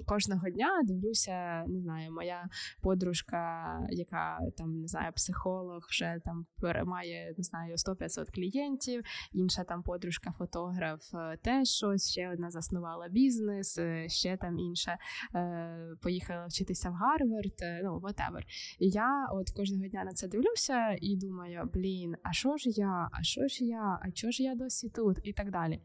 кожного 0.07 0.51
дня 0.51 0.81
дивлюся, 0.85 1.65
не 1.67 1.81
знаю, 1.81 2.13
моя 2.13 2.49
подружка 2.83 3.36
подружка, 3.37 3.87
яка 3.91 4.39
там 4.57 4.81
не 4.81 4.89
знаю, 4.89 5.13
психолог, 5.13 5.87
вже 5.91 6.21
там 6.25 6.47
має 6.85 7.35
не 7.39 7.45
знаю 7.45 7.75
100-500 7.77 8.35
клієнтів. 8.35 9.03
Інша 9.33 9.65
там 9.65 9.83
подружка, 9.83 10.33
фотограф, 10.39 11.15
е, 11.15 11.39
теж 11.43 11.69
щось. 11.69 12.11
Ще 12.11 12.31
одна 12.33 12.51
заснувала 12.51 13.09
бізнес, 13.09 13.79
е, 13.79 14.09
ще 14.09 14.37
там 14.37 14.59
інша 14.59 14.99
е, 15.35 15.97
поїхала 16.03 16.47
вчитися 16.47 16.91
в 16.91 16.93
Гарвард. 16.93 17.85
Ну 17.85 17.99
whatever. 17.99 18.43
І 18.79 18.89
я 18.89 19.29
от 19.33 19.51
кожного 19.51 19.89
дня 19.89 20.05
на 20.05 20.13
це 20.13 20.29
дивлюся 20.29 20.97
і 21.01 21.17
думаю: 21.17 21.71
блін, 21.75 22.17
а 22.23 22.33
що 22.33 22.57
ж 22.57 22.71
я? 22.71 23.09
А 23.13 23.23
що 23.23 23.49
ж 23.49 23.65
я? 23.65 23.99
А 24.03 24.11
чого 24.11 24.31
ж 24.31 24.43
я 24.43 24.55
досі 24.55 24.89
тут? 24.89 25.19
І 25.23 25.33
так 25.33 25.51
далі. 25.51 25.81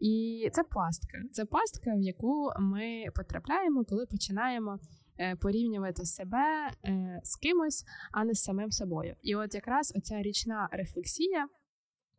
І 0.00 0.48
це 0.52 0.62
пастка. 0.62 1.18
Це 1.32 1.44
пастка, 1.44 1.94
в 1.94 2.00
яку 2.00 2.50
ми 2.58 3.04
потрапляємо, 3.14 3.84
коли 3.84 4.06
починаємо. 4.06 4.78
Е, 5.18 5.36
порівнювати 5.36 6.04
себе 6.04 6.70
е, 6.84 7.20
з 7.24 7.36
кимось, 7.36 7.84
а 8.12 8.24
не 8.24 8.34
з 8.34 8.42
самим 8.42 8.70
собою. 8.70 9.16
І 9.22 9.34
от 9.34 9.54
якраз 9.54 9.92
оця 9.96 10.22
річна 10.22 10.68
рефлексія 10.72 11.48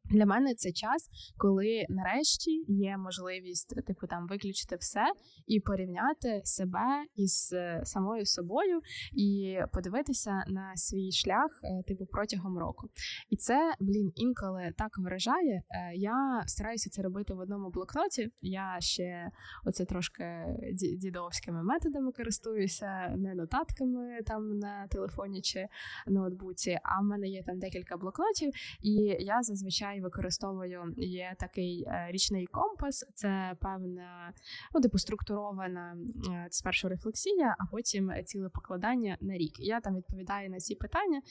для 0.09 0.25
мене 0.25 0.55
це 0.55 0.71
час, 0.71 1.09
коли 1.37 1.85
нарешті 1.89 2.65
є 2.67 2.97
можливість 2.97 3.85
типу 3.85 4.07
там 4.07 4.27
виключити 4.27 4.75
все 4.75 5.05
і 5.47 5.59
порівняти 5.59 6.41
себе 6.43 7.05
із 7.15 7.53
е, 7.53 7.81
самою 7.83 8.25
собою, 8.25 8.81
і 9.13 9.57
подивитися 9.73 10.43
на 10.47 10.75
свій 10.75 11.11
шлях, 11.11 11.61
е, 11.63 11.83
типу, 11.87 12.05
протягом 12.05 12.57
року. 12.57 12.89
І 13.29 13.35
це 13.35 13.75
блін 13.79 14.11
інколи 14.15 14.73
так 14.77 14.97
вражає. 14.97 15.63
Е, 15.71 15.95
я 15.95 16.43
стараюся 16.45 16.89
це 16.89 17.01
робити 17.01 17.33
в 17.33 17.39
одному 17.39 17.69
блокноті. 17.69 18.31
Я 18.41 18.77
ще 18.79 19.31
оце 19.65 19.85
трошки 19.85 20.45
дідовськими 20.73 21.63
методами 21.63 22.11
користуюся, 22.11 23.13
не 23.17 23.35
нотатками 23.35 24.19
там 24.25 24.59
на 24.59 24.87
телефоні 24.87 25.41
чи 25.41 25.67
ноутбуці. 26.07 26.79
А 26.83 27.01
в 27.01 27.03
мене 27.03 27.27
є 27.27 27.43
там 27.43 27.59
декілька 27.59 27.97
блокнотів, 27.97 28.51
і 28.81 28.93
я 29.19 29.43
зазвичай 29.43 29.96
зазвичай 29.97 30.01
використовую 30.01 30.93
є 30.97 31.35
такий 31.39 31.83
е, 31.87 32.07
річний 32.11 32.47
компас, 32.47 33.05
це 33.13 33.55
певна, 33.61 34.33
ну, 34.73 34.81
типу, 34.81 34.97
структурована 34.97 35.97
е, 36.29 36.47
спершу 36.51 36.89
рефлексія, 36.89 37.55
а 37.59 37.65
потім 37.71 38.11
ціле 38.25 38.49
покладання 38.49 39.17
на 39.21 39.37
рік. 39.37 39.59
Я 39.59 39.79
там 39.79 39.95
відповідаю 39.95 40.49
на 40.49 40.57
ці 40.57 40.75
питання. 40.75 41.21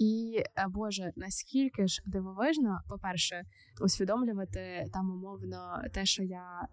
І 0.00 0.42
е, 0.58 0.66
Боже, 0.68 1.12
наскільки 1.16 1.86
ж 1.86 2.02
дивовижно, 2.06 2.80
по-перше, 2.88 3.44
усвідомлювати 3.80 4.86
там 4.92 5.10
умовно 5.10 5.82
те, 5.92 6.06
що 6.06 6.22
я 6.22 6.68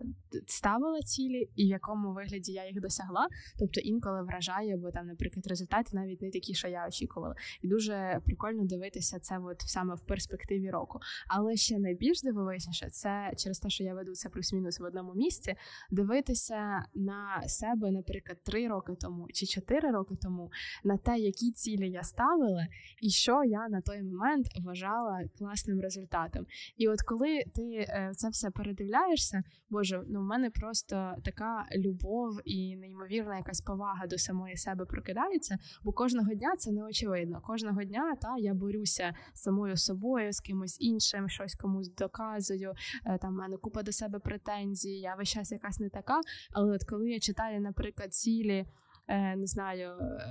ставила 0.48 1.02
цілі, 1.02 1.50
і 1.56 1.66
в 1.66 1.68
якому 1.68 2.14
вигляді 2.14 2.52
я 2.52 2.68
їх 2.68 2.82
досягла. 2.82 3.28
Тобто 3.60 3.80
інколи 3.80 4.24
вражає, 4.24 4.78
бо 4.78 4.92
там, 4.92 5.08
наприклад, 5.08 5.48
результати 5.48 5.90
навіть 5.94 6.22
не 6.22 6.32
такі, 6.32 6.54
що 6.54 6.68
я 6.68 6.88
очікувала. 6.88 7.36
І 7.62 7.68
дуже 7.68 8.22
прикольно 8.26 8.66
дивитися 8.66 9.20
це 9.20 9.38
от 9.40 9.62
саме 9.62 9.96
в 9.96 10.02
перспективі 10.02 10.70
року. 10.70 11.00
Але 11.28 11.56
ще 11.56 11.80
найбільш 11.80 12.22
дивовижніше 12.22 12.90
це 12.90 13.32
через 13.38 13.60
те, 13.60 13.70
що 13.70 13.84
я 13.84 13.94
веду 13.94 14.14
це 14.14 14.30
плюс-мінус 14.30 14.80
в 14.80 14.84
одному 14.84 15.14
місці. 15.14 15.56
Дивитися 15.92 16.86
на 16.96 17.44
себе, 17.48 17.92
наприклад, 17.92 18.44
три 18.44 18.68
роки 18.68 18.94
тому 19.02 19.28
чи 19.34 19.46
чотири 19.46 19.92
роки 19.92 20.16
тому, 20.22 20.52
на 20.84 20.98
те, 20.98 21.18
які 21.18 21.52
цілі 21.52 21.90
я 21.90 22.04
ставила, 22.04 22.68
і 23.02 23.10
що 23.18 23.44
я 23.44 23.68
на 23.70 23.82
той 23.82 24.04
момент 24.04 24.48
вважала 24.66 25.24
класним 25.38 25.82
результатом. 25.82 26.46
І 26.78 26.88
от 26.88 27.02
коли 27.02 27.44
ти 27.56 27.62
е, 27.62 28.12
це 28.16 28.30
все 28.30 28.52
передивляєшся, 28.52 29.44
боже, 29.70 30.04
ну 30.08 30.20
в 30.20 30.24
мене 30.24 30.50
просто 30.50 31.16
така 31.24 31.66
любов 31.76 32.40
і 32.46 32.76
неймовірна 32.76 33.38
якась 33.38 33.62
повага 33.62 34.08
до 34.08 34.18
самої 34.18 34.58
себе 34.58 34.86
прокидається, 34.86 35.58
бо 35.84 35.92
кожного 35.92 36.34
дня 36.34 36.56
це 36.58 36.72
не 36.72 36.84
очевидно. 36.84 37.42
Кожного 37.42 37.84
дня 37.84 38.16
та 38.22 38.38
я 38.38 38.54
борюся 38.54 39.16
з 39.34 39.42
самою 39.42 39.78
собою, 39.78 40.34
з 40.34 40.40
кимось 40.40 40.78
іншим, 40.82 41.30
щось 41.30 41.56
комусь 41.56 41.90
доказую. 41.90 42.74
Е, 43.06 43.18
там 43.18 43.34
в 43.34 43.38
мене 43.38 43.58
купа 43.58 43.84
до 43.84 43.92
себе 43.92 44.20
претензій, 44.20 45.00
я 45.00 45.16
весь 45.16 45.30
час 45.30 45.52
якась 45.52 45.80
не 45.80 45.90
така. 45.90 46.22
Але 46.52 46.76
от 46.76 46.84
коли 46.84 47.10
я 47.10 47.20
читаю, 47.20 47.62
наприклад, 47.62 48.14
цілі. 48.14 48.66
Е, 49.10 49.36
не 49.36 49.48
знаю, 49.48 49.90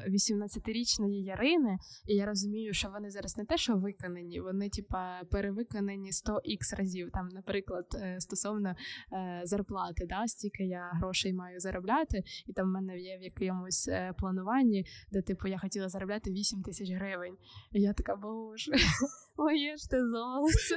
18-річної 0.08 1.22
Ярини, 1.24 1.78
і 2.06 2.14
я 2.14 2.26
розумію, 2.26 2.74
що 2.74 2.88
вони 2.88 3.10
зараз 3.10 3.38
не 3.38 3.44
те, 3.44 3.56
що 3.56 3.76
виконані, 3.76 4.40
вони 4.40 4.68
типа 4.68 5.24
перевиконані 5.30 6.12
100 6.12 6.32
х 6.60 6.76
разів. 6.76 7.10
Там, 7.12 7.28
наприклад, 7.28 7.86
е, 7.94 8.20
стосовно 8.20 8.74
е, 9.12 9.40
зарплати, 9.44 10.06
да, 10.06 10.26
стільки 10.26 10.64
я 10.64 10.90
грошей 10.94 11.32
маю 11.32 11.60
заробляти, 11.60 12.22
і 12.46 12.52
там 12.52 12.68
в 12.68 12.72
мене 12.72 12.98
є 12.98 13.18
в 13.18 13.22
якомусь 13.22 13.90
плануванні, 14.18 14.86
де 15.12 15.22
типу 15.22 15.48
я 15.48 15.58
хотіла 15.58 15.88
заробляти 15.88 16.30
8 16.30 16.62
тисяч 16.62 16.90
гривень. 16.90 17.36
І 17.72 17.80
я 17.80 17.92
така, 17.92 18.16
боже, 18.16 18.72
моє 19.38 19.76
ж 19.76 19.90
те 19.90 20.08
золоце. 20.08 20.76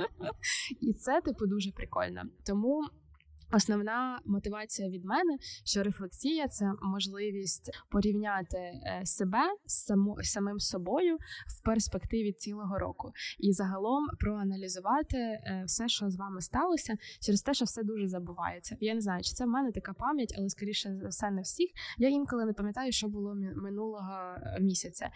І 0.80 0.92
це 0.92 1.20
типу 1.20 1.46
дуже 1.46 1.72
прикольно. 1.72 2.22
Тому. 2.46 2.82
Основна 3.52 4.20
мотивація 4.24 4.88
від 4.88 5.04
мене, 5.04 5.38
що 5.64 5.82
рефлексія 5.82 6.48
це 6.48 6.72
можливість 6.82 7.70
порівняти 7.90 8.56
е, 8.56 9.00
себе 9.04 9.42
з 9.66 9.86
самим 10.22 10.58
собою 10.58 11.16
в 11.46 11.62
перспективі 11.64 12.32
цілого 12.32 12.78
року, 12.78 13.12
і 13.38 13.52
загалом 13.52 14.06
проаналізувати 14.20 15.16
е, 15.16 15.62
все, 15.66 15.88
що 15.88 16.10
з 16.10 16.16
вами 16.16 16.40
сталося, 16.40 16.96
через 17.20 17.42
те, 17.42 17.54
що 17.54 17.64
все 17.64 17.82
дуже 17.82 18.08
забувається. 18.08 18.76
Я 18.80 18.94
не 18.94 19.00
знаю, 19.00 19.22
чи 19.22 19.32
це 19.32 19.44
в 19.44 19.48
мене 19.48 19.72
така 19.72 19.92
пам'ять, 19.92 20.34
але 20.38 20.48
скоріше 20.48 20.96
за 21.02 21.08
все 21.08 21.30
не 21.30 21.42
всіх. 21.42 21.70
Я 21.98 22.08
інколи 22.08 22.44
не 22.44 22.52
пам'ятаю, 22.52 22.92
що 22.92 23.08
було 23.08 23.34
минулого 23.56 24.36
е, 24.36 24.58
місяця. 24.60 25.10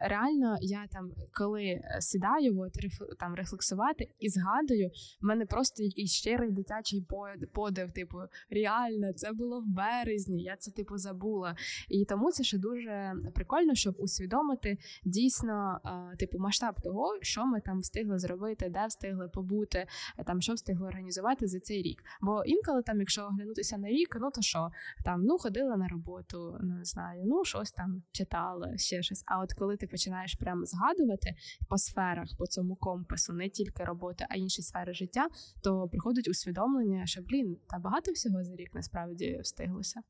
Реально, 0.00 0.56
я 0.60 0.86
там, 0.90 1.10
коли 1.32 1.80
сідаю, 2.00 2.60
от 2.60 2.72
там 3.18 3.34
рефлексувати 3.34 4.08
і 4.18 4.28
згадую, 4.28 4.90
в 5.20 5.26
мене 5.26 5.46
просто 5.46 5.82
якийсь 5.82 6.12
щирий 6.12 6.50
дитячий 6.50 7.06
по 7.08 7.26
подив, 7.56 7.92
типу, 7.92 8.18
реально, 8.50 9.12
це 9.12 9.32
було 9.32 9.60
в 9.60 9.66
березні. 9.66 10.42
Я 10.42 10.56
це 10.56 10.70
типу 10.70 10.98
забула. 10.98 11.56
І 11.88 12.04
тому 12.04 12.32
це 12.32 12.44
ще 12.44 12.58
дуже 12.58 13.14
прикольно, 13.34 13.74
щоб 13.74 13.94
усвідомити 13.98 14.78
дійсно 15.04 15.80
типу 16.18 16.38
масштаб 16.38 16.80
того, 16.80 17.18
що 17.22 17.46
ми 17.46 17.60
там 17.60 17.78
встигли 17.80 18.18
зробити, 18.18 18.68
де 18.68 18.86
встигли 18.86 19.28
побути, 19.28 19.86
там 20.26 20.40
що 20.40 20.54
встигли 20.54 20.88
організувати 20.88 21.46
за 21.46 21.60
цей 21.60 21.82
рік. 21.82 22.02
Бо 22.20 22.44
інколи 22.44 22.82
там, 22.82 22.98
якщо 23.00 23.22
оглянутися 23.22 23.78
на 23.78 23.88
рік, 23.88 24.16
ну 24.20 24.30
то 24.30 24.42
що 24.42 24.70
там 25.04 25.22
ну 25.24 25.38
ходила 25.38 25.76
на 25.76 25.88
роботу, 25.88 26.58
не 26.60 26.84
знаю, 26.84 27.22
ну 27.26 27.44
щось 27.44 27.72
там 27.72 28.02
читала, 28.12 28.76
ще 28.76 29.02
щось. 29.02 29.22
А 29.26 29.38
от 29.38 29.52
коли 29.52 29.76
ти 29.76 29.86
починаєш 29.86 30.34
прямо 30.34 30.64
згадувати 30.64 31.34
по 31.68 31.78
сферах, 31.78 32.28
по 32.38 32.46
цьому 32.46 32.76
компасу, 32.76 33.32
не 33.32 33.48
тільки 33.48 33.84
роботи, 33.84 34.26
а 34.30 34.36
інші 34.36 34.62
сфери 34.62 34.94
життя, 34.94 35.28
то 35.62 35.88
приходить 35.88 36.28
усвідомлення, 36.28 37.06
що 37.06 37.22
блін 37.22 37.45
та 37.54 37.78
багато 37.78 38.12
всього 38.12 38.44
за 38.44 38.56
рік 38.56 38.74
насправді 38.74 39.40
встиглося. 39.42 40.00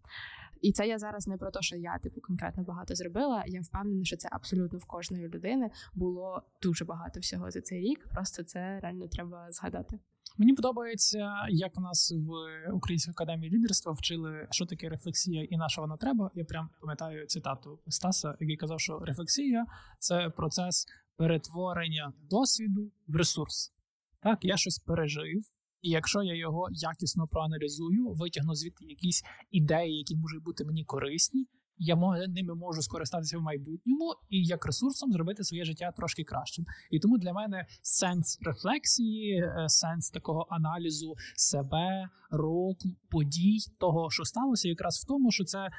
І 0.60 0.72
це 0.72 0.88
я 0.88 0.98
зараз 0.98 1.26
не 1.26 1.36
про 1.36 1.50
те, 1.50 1.62
що 1.62 1.76
я 1.76 1.98
типу 1.98 2.20
конкретно 2.20 2.62
багато 2.62 2.94
зробила. 2.94 3.44
Я 3.46 3.60
впевнена, 3.60 4.04
що 4.04 4.16
це 4.16 4.28
абсолютно 4.32 4.78
в 4.78 4.84
кожної 4.84 5.28
людини 5.28 5.70
було 5.94 6.42
дуже 6.62 6.84
багато 6.84 7.20
всього 7.20 7.50
за 7.50 7.60
цей 7.60 7.80
рік. 7.80 8.08
Просто 8.12 8.42
це 8.42 8.80
реально 8.80 9.08
треба 9.08 9.52
згадати. 9.52 9.98
Мені 10.38 10.54
подобається, 10.54 11.46
як 11.48 11.76
нас 11.76 12.14
в 12.16 12.30
Українській 12.72 13.10
академії 13.10 13.52
лідерства 13.52 13.92
вчили, 13.92 14.48
що 14.50 14.66
таке 14.66 14.88
рефлексія 14.88 15.44
і 15.44 15.56
на 15.56 15.68
що 15.68 15.80
вона 15.80 15.96
треба. 15.96 16.30
Я 16.34 16.44
прям 16.44 16.70
пам'ятаю 16.80 17.26
цитату 17.26 17.78
Стаса, 17.88 18.34
який 18.40 18.56
казав, 18.56 18.80
що 18.80 18.98
рефлексія 18.98 19.66
це 19.98 20.30
процес 20.30 20.86
перетворення 21.16 22.12
досвіду 22.30 22.92
в 23.08 23.16
ресурс. 23.16 23.72
Так, 24.22 24.38
я 24.42 24.56
щось 24.56 24.78
пережив, 24.78 25.42
і 25.86 25.90
якщо 25.90 26.22
я 26.22 26.34
його 26.34 26.68
якісно 26.70 27.26
проаналізую, 27.26 28.12
витягну 28.12 28.54
звідти 28.54 28.84
якісь 28.84 29.22
ідеї, 29.50 29.98
які 29.98 30.16
можуть 30.16 30.42
бути 30.42 30.64
мені 30.64 30.84
корисні, 30.84 31.46
я 31.78 31.96
ними 32.28 32.54
можу 32.54 32.82
скористатися 32.82 33.38
в 33.38 33.42
майбутньому 33.42 34.14
і 34.30 34.44
як 34.44 34.66
ресурсом 34.66 35.12
зробити 35.12 35.44
своє 35.44 35.64
життя 35.64 35.92
трошки 35.96 36.24
кращим. 36.24 36.64
І 36.90 36.98
тому 36.98 37.18
для 37.18 37.32
мене 37.32 37.66
сенс 37.82 38.38
рефлексії, 38.42 39.38
е, 39.38 39.64
сенс 39.68 40.10
такого 40.10 40.46
аналізу 40.50 41.14
себе, 41.36 42.08
року, 42.30 42.96
подій, 43.10 43.58
того, 43.78 44.10
що 44.10 44.24
сталося, 44.24 44.68
якраз 44.68 45.00
в 45.04 45.06
тому, 45.06 45.30
що 45.30 45.44
це. 45.44 45.58
Е, 45.58 45.70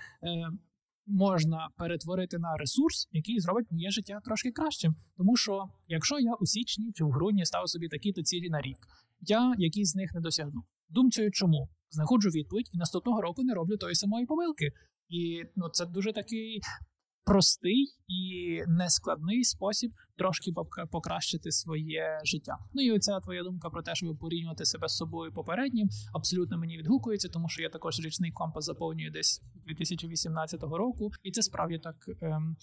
можна 1.08 1.70
перетворити 1.78 2.38
на 2.38 2.56
ресурс, 2.58 3.08
який 3.12 3.40
зробить 3.40 3.72
моє 3.72 3.92
життя 3.92 4.22
трошки 4.26 4.52
кращим. 4.52 4.96
Тому 5.18 5.38
що 5.38 5.70
якщо 5.88 6.20
я 6.20 6.34
у 6.34 6.46
січні 6.46 6.92
чи 6.96 7.04
в 7.04 7.12
грудні 7.12 7.46
ставив 7.46 7.70
собі 7.70 7.88
такі-то 7.88 8.24
цілі 8.24 8.50
на 8.50 8.62
рік, 8.62 8.78
я 9.20 9.56
якісь 9.58 9.92
з 9.92 9.96
них 9.96 10.14
не 10.14 10.22
досягну. 10.22 10.64
Думцею, 10.90 11.32
чому 11.32 11.70
знаходжу 11.90 12.30
відповідь 12.30 12.70
і 12.74 12.78
наступного 12.78 13.22
року 13.22 13.44
не 13.44 13.54
роблю 13.54 13.78
тої 13.78 13.96
самої 13.96 14.26
помилки. 14.26 14.72
І 15.10 15.44
ну 15.56 15.70
це 15.70 15.86
дуже 15.86 16.14
такий 16.14 16.62
простий 17.28 17.96
і 18.08 18.62
нескладний 18.68 19.44
спосіб 19.44 19.92
трошки 20.18 20.52
покращити 20.92 21.52
своє 21.52 22.20
життя. 22.24 22.58
Ну 22.74 22.82
і 22.82 22.92
оця 22.92 23.20
твоя 23.20 23.44
думка 23.44 23.70
про 23.70 23.82
те, 23.82 23.96
щоб 23.96 24.18
порівнювати 24.18 24.66
себе 24.66 24.88
з 24.88 24.96
собою 24.96 25.34
попереднім, 25.34 25.90
абсолютно 26.14 26.58
мені 26.58 26.78
відгукується, 26.78 27.30
тому 27.30 27.50
що 27.50 27.64
я 27.64 27.70
також 27.70 28.00
річний 28.00 28.32
компас 28.32 28.66
заповнюю 28.66 29.12
десь 29.12 29.42
2018 29.68 30.64
року, 30.64 31.12
і 31.24 31.32
це 31.32 31.42
справді 31.42 31.80
так. 31.80 31.96
Ем, 32.22 32.58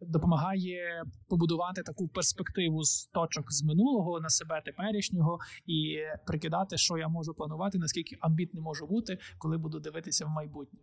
Допомагає 0.00 1.04
побудувати 1.28 1.82
таку 1.82 2.08
перспективу 2.08 2.84
з 2.84 3.06
точок 3.06 3.52
з 3.52 3.62
минулого 3.62 4.20
на 4.20 4.28
себе 4.28 4.62
теперішнього 4.64 5.38
і 5.66 5.96
прикидати, 6.26 6.76
що 6.76 6.98
я 6.98 7.08
можу 7.08 7.34
планувати, 7.34 7.78
наскільки 7.78 8.16
амбітний 8.20 8.62
можу 8.62 8.86
бути, 8.86 9.18
коли 9.38 9.58
буду 9.58 9.80
дивитися 9.80 10.26
в 10.26 10.28
майбутнє. 10.28 10.80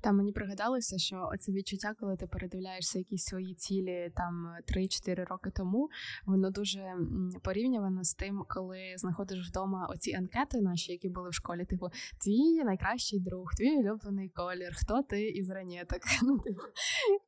Там 0.00 0.16
мені 0.16 0.32
пригадалося, 0.32 0.98
що 0.98 1.28
оце 1.32 1.52
відчуття, 1.52 1.94
коли 2.00 2.16
ти 2.16 2.26
передивляєшся 2.26 2.98
якісь 2.98 3.24
свої 3.24 3.54
цілі 3.54 4.12
там 4.16 4.54
3-4 4.76 5.24
роки 5.24 5.50
тому, 5.50 5.88
воно 6.26 6.50
дуже 6.50 6.96
порівнювано 7.42 8.04
з 8.04 8.14
тим, 8.14 8.44
коли 8.48 8.94
знаходиш 8.96 9.48
вдома 9.48 9.86
оці 9.90 10.12
анкети 10.12 10.60
наші, 10.60 10.92
які 10.92 11.08
були 11.08 11.28
в 11.28 11.34
школі. 11.34 11.64
Типу, 11.64 11.86
твій 12.24 12.64
найкращий 12.64 13.20
друг, 13.20 13.50
твій 13.56 13.76
улюблений 13.76 14.28
колір, 14.28 14.72
хто 14.74 15.02
ти 15.02 15.28
із 15.28 15.50
ранеток. 15.50 16.00
Ну, 16.22 16.38
типу. 16.38 16.62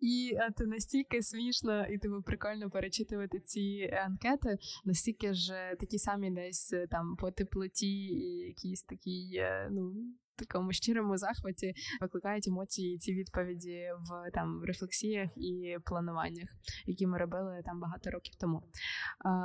І 0.01 0.39
ти 0.57 0.67
настільки 0.67 1.23
смішно 1.23 1.87
і 1.87 1.99
типу, 1.99 2.23
прикольно 2.23 2.71
перечитувати 2.71 3.41
ці 3.41 3.91
анкети, 4.07 4.59
настільки 4.85 5.35
ж 5.35 5.77
такі 5.81 5.99
самі 5.99 6.31
десь 6.31 6.75
там 6.91 7.17
по 7.17 7.31
теплоті, 7.31 8.05
і 8.07 8.47
якісь 8.47 8.83
такі, 8.83 9.43
ну 9.71 9.95
такому 10.39 10.73
щирому 10.73 11.17
захваті 11.17 11.75
викликають 12.01 12.49
емоції 12.49 12.99
ці 12.99 13.15
відповіді 13.15 13.89
в 14.01 14.31
там 14.31 14.61
в 14.61 14.65
рефлексіях 14.65 15.31
і 15.37 15.77
плануваннях, 15.85 16.49
які 16.87 17.07
ми 17.07 17.19
робили 17.19 17.63
там 17.65 17.81
багато 17.81 18.11
років 18.11 18.35
тому. 18.35 18.63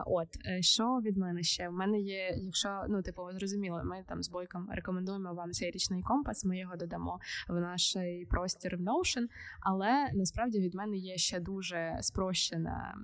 От 0.05 0.27
е, 0.45 0.61
що 0.61 0.99
від 1.05 1.17
мене 1.17 1.43
ще? 1.43 1.69
В 1.69 1.73
мене 1.73 1.99
є, 1.99 2.37
якщо 2.37 2.85
ну 2.89 3.01
типу, 3.01 3.21
зрозуміло, 3.31 3.81
ми 3.85 4.03
там 4.07 4.23
з 4.23 4.29
бойком 4.29 4.69
рекомендуємо 4.71 5.33
вам 5.33 5.51
цей 5.51 5.71
річний 5.71 6.01
компас. 6.01 6.45
Ми 6.45 6.59
його 6.59 6.75
додамо 6.75 7.19
в 7.49 7.59
наш 7.59 7.97
простір 8.29 8.77
в 8.77 8.81
Notion, 8.81 9.27
але 9.61 10.09
насправді 10.13 10.59
від 10.59 10.75
мене 10.75 10.97
є 10.97 11.17
ще 11.17 11.39
дуже 11.39 11.97
спрощена 12.01 12.95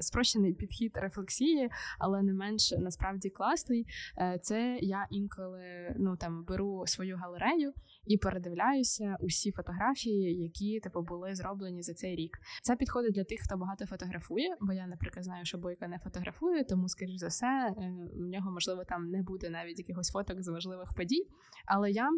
спрощений 0.00 0.52
підхід 0.54 0.96
рефлексії, 0.96 1.70
але 1.98 2.22
не 2.22 2.32
менш 2.32 2.72
насправді 2.78 3.30
класний. 3.30 3.86
Е, 4.18 4.38
це 4.42 4.78
я 4.82 5.06
інколи 5.10 5.94
ну 5.96 6.16
там 6.16 6.44
беру 6.44 6.86
свої 6.86 7.03
свою 7.04 7.16
галерею 7.16 7.72
і 8.06 8.18
передивляюся 8.18 9.16
усі 9.20 9.52
фотографії, 9.52 10.42
які 10.42 10.80
типу 10.80 11.02
були 11.02 11.34
зроблені 11.34 11.82
за 11.82 11.94
цей 11.94 12.16
рік. 12.16 12.38
Це 12.62 12.76
підходить 12.76 13.14
для 13.14 13.24
тих, 13.24 13.40
хто 13.44 13.56
багато 13.56 13.86
фотографує, 13.86 14.56
бо 14.60 14.72
я, 14.72 14.86
наприклад, 14.86 15.24
знаю, 15.24 15.44
що 15.44 15.58
бойка 15.58 15.88
не 15.88 15.98
фотографує, 15.98 16.64
тому, 16.64 16.88
скоріш 16.88 17.16
за 17.16 17.26
все, 17.26 17.46
е, 17.46 17.92
в 18.14 18.26
нього 18.26 18.52
можливо 18.52 18.84
там 18.84 19.10
не 19.10 19.22
буде 19.22 19.50
навіть 19.50 19.78
якихось 19.78 20.10
фоток 20.10 20.42
з 20.42 20.48
важливих 20.48 20.88
подій. 20.96 21.26
Але 21.66 21.90
я 21.90 22.08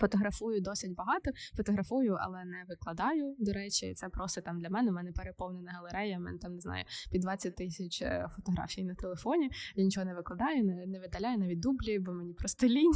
Фотографую 0.00 0.60
досить 0.60 0.94
багато, 0.94 1.30
фотографую, 1.56 2.16
але 2.20 2.44
не 2.44 2.64
викладаю. 2.68 3.36
До 3.38 3.52
речі, 3.52 3.94
це 3.94 4.08
просто 4.08 4.40
там 4.40 4.60
для 4.60 4.70
мене. 4.70 4.90
У 4.90 4.94
мене 4.94 5.12
переповнена 5.12 5.72
галерея. 5.72 6.18
У 6.18 6.20
мене 6.20 6.38
там 6.38 6.54
не 6.54 6.60
знаю 6.60 6.84
під 7.12 7.20
20 7.20 7.56
тисяч 7.56 8.02
е, 8.02 8.28
фотографій 8.36 8.84
на 8.84 8.94
телефоні. 8.94 9.50
Я 9.76 9.84
нічого 9.84 10.06
не 10.06 10.14
викладаю, 10.14 10.64
не, 10.64 10.86
не 10.86 11.00
видаляю, 11.00 11.38
навіть 11.38 11.60
дублі, 11.60 11.98
бо 11.98 12.12
мені 12.12 12.34
просто 12.34 12.66
лінь. 12.66 12.92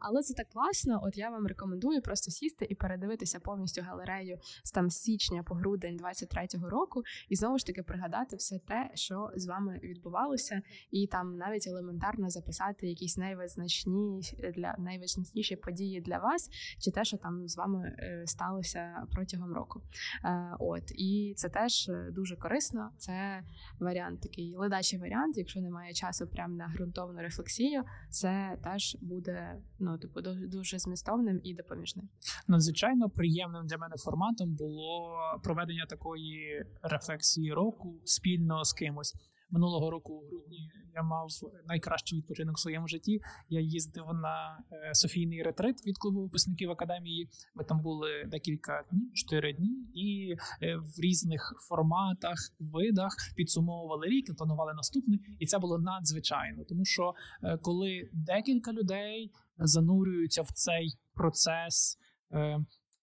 Але 0.00 0.22
це 0.22 0.34
так 0.34 0.48
класно. 0.48 1.00
От 1.02 1.18
я 1.18 1.30
вам 1.30 1.46
рекомендую 1.46 2.02
просто 2.02 2.30
сісти 2.30 2.66
і 2.70 2.74
передивитися 2.74 3.40
повністю 3.40 3.82
галерею 3.82 4.38
з 4.64 4.70
там 4.70 4.90
січня 4.90 5.42
по 5.42 5.54
грудень 5.54 5.98
23-го 5.98 6.70
року, 6.70 7.02
і 7.28 7.36
знову 7.36 7.58
ж 7.58 7.66
таки 7.66 7.82
пригадати 7.82 8.36
все 8.36 8.58
те, 8.58 8.90
що 8.94 9.30
з 9.36 9.46
вами 9.46 9.80
відбувалося, 9.82 10.62
і 10.90 11.06
там 11.06 11.36
навіть 11.36 11.66
елементарно 11.66 12.30
записати 12.30 12.88
якісь 12.88 13.16
найвизначні 13.16 14.22
для 14.56 14.74
найвизначні 14.78 15.38
найважливіші 15.38 15.56
події 15.56 16.00
для 16.00 16.18
вас, 16.18 16.50
чи 16.78 16.90
те, 16.90 17.04
що 17.04 17.16
там 17.16 17.48
з 17.48 17.56
вами 17.56 17.96
е, 17.98 18.22
сталося 18.26 19.06
протягом 19.12 19.54
року. 19.54 19.82
Е, 20.24 20.56
от 20.58 20.82
і 20.90 21.34
це 21.36 21.48
теж 21.48 21.88
е, 21.88 22.10
дуже 22.12 22.36
корисно. 22.36 22.90
Це 22.98 23.42
варіант 23.80 24.20
такий 24.20 24.56
ледачий 24.56 24.98
варіант. 24.98 25.36
Якщо 25.36 25.60
немає 25.60 25.92
часу 25.92 26.26
прямо 26.26 26.54
на 26.54 26.68
ґрунтовну 26.68 27.20
рефлексію, 27.20 27.84
це 28.10 28.58
теж 28.64 28.87
буде 29.00 29.62
ну 29.78 29.98
типу 29.98 30.20
дуже 30.22 30.78
змістовним 30.78 31.40
і 31.44 31.54
допоміжним. 31.54 32.08
Надзвичайно 32.48 33.10
приємним 33.10 33.66
для 33.66 33.78
мене 33.78 33.94
форматом 33.96 34.54
було 34.54 35.16
проведення 35.42 35.86
такої 35.86 36.66
рефлексії 36.82 37.52
року 37.52 38.00
спільно 38.04 38.64
з 38.64 38.72
кимось 38.72 39.14
минулого 39.50 39.90
року 39.90 40.12
у 40.12 40.26
грудні 40.26 40.70
я 40.98 41.02
мав 41.02 41.28
найкращий 41.66 42.18
відпочинок 42.18 42.56
в 42.56 42.60
своєму 42.60 42.88
житті. 42.88 43.20
Я 43.48 43.60
їздив 43.60 44.04
на 44.06 44.58
е, 44.72 44.94
Софійний 44.94 45.42
ретрит 45.42 45.86
від 45.86 45.98
клубу 45.98 46.22
випускників 46.22 46.70
академії. 46.70 47.28
Ми 47.54 47.64
там 47.64 47.80
були 47.80 48.24
декілька 48.26 48.84
днів, 48.90 49.12
чотири 49.14 49.52
дні, 49.52 49.88
і 49.94 50.36
е, 50.62 50.76
в 50.76 51.00
різних 51.00 51.54
форматах, 51.68 52.38
видах 52.58 53.12
підсумовували 53.36 54.06
рік 54.06 54.36
планували 54.36 54.74
наступний. 54.74 55.20
І 55.38 55.46
це 55.46 55.58
було 55.58 55.78
надзвичайно, 55.78 56.64
тому 56.64 56.84
що 56.84 57.14
е, 57.42 57.58
коли 57.62 58.10
декілька 58.12 58.72
людей 58.72 59.32
занурюються 59.58 60.42
в 60.42 60.50
цей 60.52 60.98
процес 61.14 61.98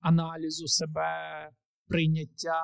аналізу 0.02 0.68
себе 0.68 1.12
прийняття, 1.88 2.62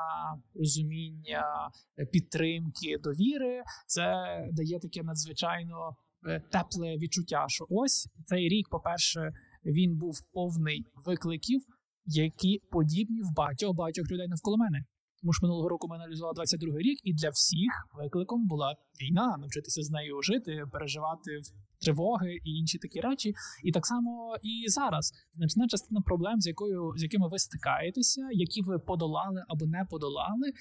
розуміння, 0.56 1.70
е, 2.00 2.06
підтримки, 2.06 2.98
довіри, 3.04 3.64
це 3.88 4.04
дає 4.52 4.80
таке 4.80 5.04
надзвичайно 5.04 5.96
е, 6.28 6.40
тепле 6.52 6.98
відчуття. 6.98 7.46
Що 7.48 7.66
ось 7.70 8.08
цей 8.26 8.50
рік, 8.50 8.70
по-перше, 8.70 9.32
він 9.66 9.98
був 9.98 10.16
повний 10.34 10.86
викликів, 11.06 11.62
які 12.06 12.60
подібні 12.72 13.22
в 13.22 13.36
багатьох 13.36 13.76
багатьох 13.76 14.12
людей 14.12 14.28
навколо 14.28 14.58
мене. 14.58 14.84
Тому 15.22 15.34
що 15.34 15.46
минулого 15.46 15.70
року 15.70 15.88
ми 15.88 15.96
аналізували 15.96 16.34
22-й 16.34 16.84
рік, 16.90 17.00
і 17.04 17.14
для 17.14 17.30
всіх 17.30 17.72
викликом 17.94 18.48
була 18.48 18.76
війна, 19.02 19.38
навчитися 19.38 19.84
з 19.84 19.90
нею 19.90 20.22
жити, 20.22 20.64
переживати 20.72 21.32
тривоги 21.82 22.34
і 22.44 22.50
інші 22.52 22.78
такі 22.78 23.00
речі. 23.00 23.34
І 23.64 23.72
так 23.72 23.88
само 23.88 24.36
і 24.44 24.70
зараз 24.70 25.14
значна 25.34 25.68
частина 25.68 26.02
проблем, 26.02 26.42
з 26.42 26.48
якою 26.48 26.94
з 26.98 27.04
якими 27.04 27.28
ви 27.28 27.40
стикаєтеся, 27.40 28.28
які 28.32 28.62
ви 28.62 28.80
подолали 28.80 29.44
або 29.48 29.66
не 29.66 29.86
подолали, 29.90 30.52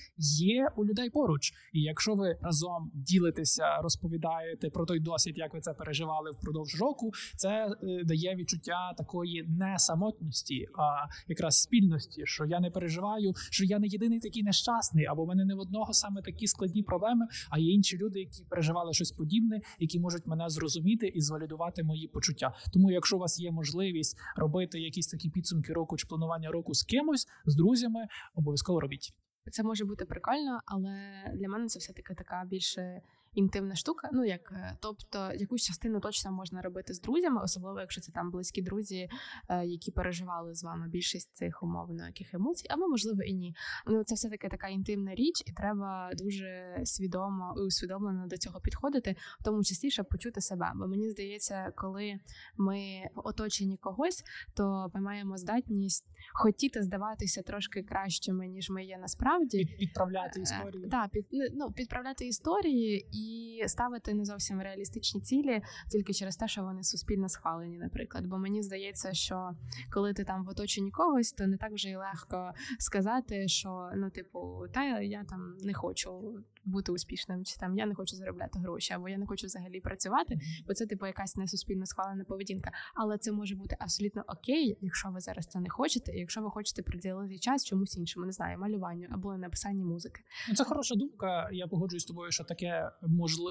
є 0.40 0.68
у 0.76 0.84
людей 0.84 1.10
поруч. 1.10 1.52
І 1.72 1.80
якщо 1.82 2.14
ви 2.14 2.38
разом 2.42 2.90
ділитеся, 2.94 3.64
розповідаєте 3.82 4.70
про 4.70 4.86
той 4.86 5.00
досвід, 5.00 5.38
як 5.38 5.54
ви 5.54 5.60
це 5.60 5.72
переживали 5.72 6.30
впродовж 6.30 6.80
року, 6.80 7.12
це 7.36 7.48
е, 7.48 8.04
дає 8.04 8.34
відчуття 8.34 8.94
такої 8.96 9.44
не 9.48 9.78
самотності, 9.78 10.66
а 10.78 11.06
якраз 11.28 11.60
спільності, 11.60 12.22
що 12.24 12.44
я 12.46 12.60
не 12.60 12.70
переживаю, 12.70 13.32
що 13.50 13.64
я 13.64 13.78
не 13.78 13.86
єдиний 13.86 14.20
такий 14.20 14.42
нещасний, 14.42 15.06
або 15.06 15.24
в 15.24 15.28
мене 15.28 15.44
не 15.44 15.54
в 15.54 15.58
одного 15.58 15.92
саме 15.92 16.22
такі 16.22 16.46
складні 16.46 16.82
проблеми, 16.82 17.26
а 17.50 17.58
є 17.58 17.72
інші 17.72 17.98
люди, 17.98 18.18
які 18.18 18.44
переживали 18.50 18.92
щось 18.92 19.12
подібне, 19.12 19.60
які 19.78 20.00
можуть 20.00 20.26
мене 20.26 20.48
зрозуміти 20.48 21.09
і 21.14 21.20
звалідувати 21.20 21.82
мої 21.82 22.08
почуття. 22.08 22.54
Тому, 22.72 22.90
якщо 22.90 23.16
у 23.16 23.20
вас 23.20 23.40
є 23.40 23.50
можливість 23.50 24.18
робити 24.36 24.80
якісь 24.80 25.06
такі 25.06 25.30
підсумки 25.30 25.72
року 25.72 25.96
чи 25.96 26.06
планування 26.06 26.50
року 26.50 26.74
з 26.74 26.82
кимось, 26.82 27.26
з 27.46 27.56
друзями, 27.56 28.00
обов'язково 28.34 28.80
робіть. 28.80 29.14
Це 29.52 29.62
може 29.62 29.84
бути 29.84 30.04
прикольно, 30.04 30.60
але 30.66 30.94
для 31.34 31.48
мене 31.48 31.66
це 31.66 31.78
все 31.78 31.92
таки 31.92 32.14
така 32.14 32.44
більше 32.46 33.00
інтимна 33.34 33.74
штука. 33.74 34.08
Ну 34.12 34.24
як 34.24 34.52
е, 34.52 34.76
тобто, 34.80 35.32
якусь 35.34 35.62
частину 35.62 36.00
точно 36.00 36.32
можна 36.32 36.62
робити 36.62 36.94
з 36.94 37.00
друзями, 37.00 37.40
особливо 37.44 37.80
якщо 37.80 38.00
це 38.00 38.12
там 38.12 38.30
близькі 38.30 38.62
друзі, 38.62 39.08
е, 39.48 39.66
які 39.66 39.90
переживали 39.90 40.54
з 40.54 40.64
вами 40.64 40.88
більшість 40.88 41.36
цих 41.36 41.62
умовно 41.62 42.06
яких 42.06 42.34
емоцій, 42.34 42.66
або 42.70 42.88
можливо 42.88 43.22
і 43.22 43.34
ні. 43.34 43.54
Ну 43.86 44.04
це 44.04 44.14
все 44.14 44.28
таки 44.28 44.48
така 44.48 44.68
інтимна 44.68 45.14
річ, 45.14 45.42
і 45.46 45.52
треба 45.52 46.10
дуже 46.14 46.80
свідомо 46.84 47.54
і 47.56 47.60
усвідомлено 47.60 48.26
до 48.26 48.36
цього 48.36 48.60
підходити, 48.60 49.16
в 49.40 49.44
тому 49.44 49.64
числі 49.64 49.90
щоб 49.90 50.08
почути 50.08 50.40
себе. 50.40 50.72
Бо 50.74 50.86
мені 50.86 51.10
здається, 51.10 51.72
коли 51.76 52.20
ми 52.56 52.78
в 53.14 53.20
оточенні 53.28 53.76
когось, 53.76 54.24
то 54.54 54.90
ми 54.94 55.00
маємо 55.00 55.36
здатність 55.36 56.06
хотіти 56.32 56.82
здаватися 56.82 57.42
трошки 57.42 57.82
кращими 57.82 58.48
ніж 58.48 58.70
ми 58.70 58.84
є 58.84 58.98
насправді. 58.98 59.64
Підправляти 59.78 60.40
е, 60.40 60.42
історії. 60.42 60.88
Так, 60.88 61.10
під 61.10 61.26
ну 61.54 61.72
підправляти 61.72 62.26
історії 62.26 63.06
і 63.20 63.68
ставити 63.68 64.14
не 64.14 64.24
зовсім 64.24 64.60
реалістичні 64.60 65.20
цілі 65.20 65.62
тільки 65.90 66.12
через 66.12 66.36
те, 66.36 66.48
що 66.48 66.62
вони 66.62 66.82
суспільно 66.82 67.28
схвалені, 67.28 67.78
наприклад. 67.78 68.26
Бо 68.26 68.38
мені 68.38 68.62
здається, 68.62 69.12
що 69.12 69.50
коли 69.92 70.12
ти 70.12 70.24
там 70.24 70.44
в 70.44 70.48
оточенні 70.48 70.90
когось, 70.90 71.32
то 71.32 71.46
не 71.46 71.56
так 71.56 71.72
вже 71.72 71.88
й 71.88 71.96
легко 71.96 72.52
сказати, 72.78 73.48
що 73.48 73.90
ну, 73.96 74.10
типу, 74.10 74.64
та 74.74 75.00
я 75.00 75.24
там 75.24 75.56
не 75.62 75.74
хочу 75.74 76.34
бути 76.64 76.92
успішним, 76.92 77.44
чи 77.44 77.56
там 77.56 77.78
я 77.78 77.86
не 77.86 77.94
хочу 77.94 78.16
заробляти 78.16 78.58
гроші, 78.58 78.94
або 78.94 79.08
я 79.08 79.18
не 79.18 79.26
хочу 79.26 79.46
взагалі 79.46 79.80
працювати, 79.80 80.38
бо 80.66 80.74
це 80.74 80.86
типу 80.86 81.06
якась 81.06 81.36
не 81.36 81.48
суспільно 81.48 81.86
схвалена 81.86 82.24
поведінка. 82.24 82.70
Але 82.94 83.18
це 83.18 83.32
може 83.32 83.56
бути 83.56 83.76
абсолютно 83.78 84.24
окей, 84.28 84.78
якщо 84.80 85.10
ви 85.10 85.20
зараз 85.20 85.46
це 85.46 85.60
не 85.60 85.70
хочете, 85.70 86.12
і 86.12 86.18
якщо 86.18 86.42
ви 86.42 86.50
хочете 86.50 86.82
приділити 86.82 87.38
час 87.38 87.64
чомусь 87.64 87.96
іншому, 87.96 88.26
не 88.26 88.32
знаю, 88.32 88.58
малюванню 88.58 89.06
або 89.10 89.36
написанні 89.36 89.84
музики. 89.84 90.20
Ну, 90.48 90.54
це 90.54 90.64
хороша 90.64 90.94
думка. 90.94 91.48
Я 91.52 91.66
погоджуюсь 91.66 92.02
з 92.02 92.06
тобою, 92.06 92.30
що 92.30 92.44
таке 92.44 92.90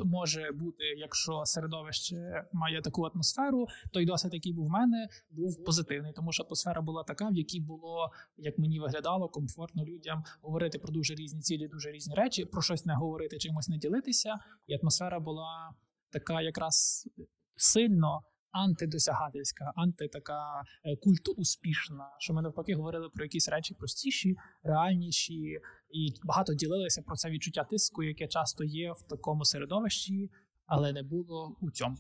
може 0.05 0.51
бути, 0.51 0.83
якщо 0.97 1.45
середовище 1.45 2.45
має 2.53 2.81
таку 2.81 3.03
атмосферу. 3.03 3.67
Той 3.91 4.05
досвід, 4.05 4.33
який 4.33 4.53
був 4.53 4.67
в 4.67 4.69
мене, 4.69 5.07
був 5.29 5.63
позитивний, 5.63 6.13
тому 6.13 6.31
що 6.31 6.43
атмосфера 6.43 6.81
була 6.81 7.03
така, 7.03 7.29
в 7.29 7.35
якій 7.35 7.59
було, 7.59 8.11
як 8.37 8.57
мені 8.57 8.79
виглядало, 8.79 9.29
комфортно 9.29 9.85
людям 9.85 10.23
говорити 10.41 10.79
про 10.79 10.93
дуже 10.93 11.15
різні 11.15 11.41
цілі, 11.41 11.67
дуже 11.67 11.91
різні 11.91 12.15
речі, 12.15 12.45
про 12.45 12.61
щось 12.61 12.85
не 12.85 12.95
говорити, 12.95 13.37
чимось 13.37 13.69
не 13.69 13.77
ділитися. 13.77 14.39
І 14.67 14.75
атмосфера 14.75 15.19
була 15.19 15.73
така, 16.11 16.41
якраз 16.41 17.07
сильно. 17.55 18.21
Антидосягательська, 18.51 19.73
антитака 19.75 20.63
е, 20.85 20.95
культуспішна, 20.95 22.09
що 22.19 22.33
ми 22.33 22.41
навпаки 22.41 22.75
говорили 22.75 23.09
про 23.09 23.23
якісь 23.25 23.49
речі 23.49 23.73
простіші, 23.73 24.35
реальніші, 24.63 25.59
і 25.91 26.13
багато 26.23 26.53
ділилися 26.53 27.01
про 27.01 27.15
це 27.15 27.29
відчуття 27.29 27.63
тиску, 27.63 28.03
яке 28.03 28.27
часто 28.27 28.63
є 28.63 28.91
в 28.91 29.01
такому 29.01 29.45
середовищі, 29.45 30.29
але 30.69 30.93
не 30.93 31.03
було 31.03 31.55
у 31.61 31.71
цьому. 31.71 31.97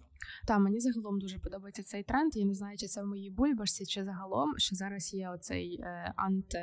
Та 0.47 0.59
мені 0.59 0.79
загалом 0.79 1.19
дуже 1.19 1.39
подобається 1.39 1.83
цей 1.83 2.03
тренд. 2.03 2.35
Я 2.35 2.45
не 2.45 2.53
знаю, 2.53 2.77
чи 2.77 2.87
це 2.87 3.03
в 3.03 3.05
моїй 3.05 3.29
бульбашці, 3.29 3.85
чи 3.85 4.03
загалом, 4.03 4.53
що 4.57 4.75
зараз 4.75 5.13
є 5.13 5.29
оцей 5.29 5.81
е, 5.81 6.13
анти 6.15 6.59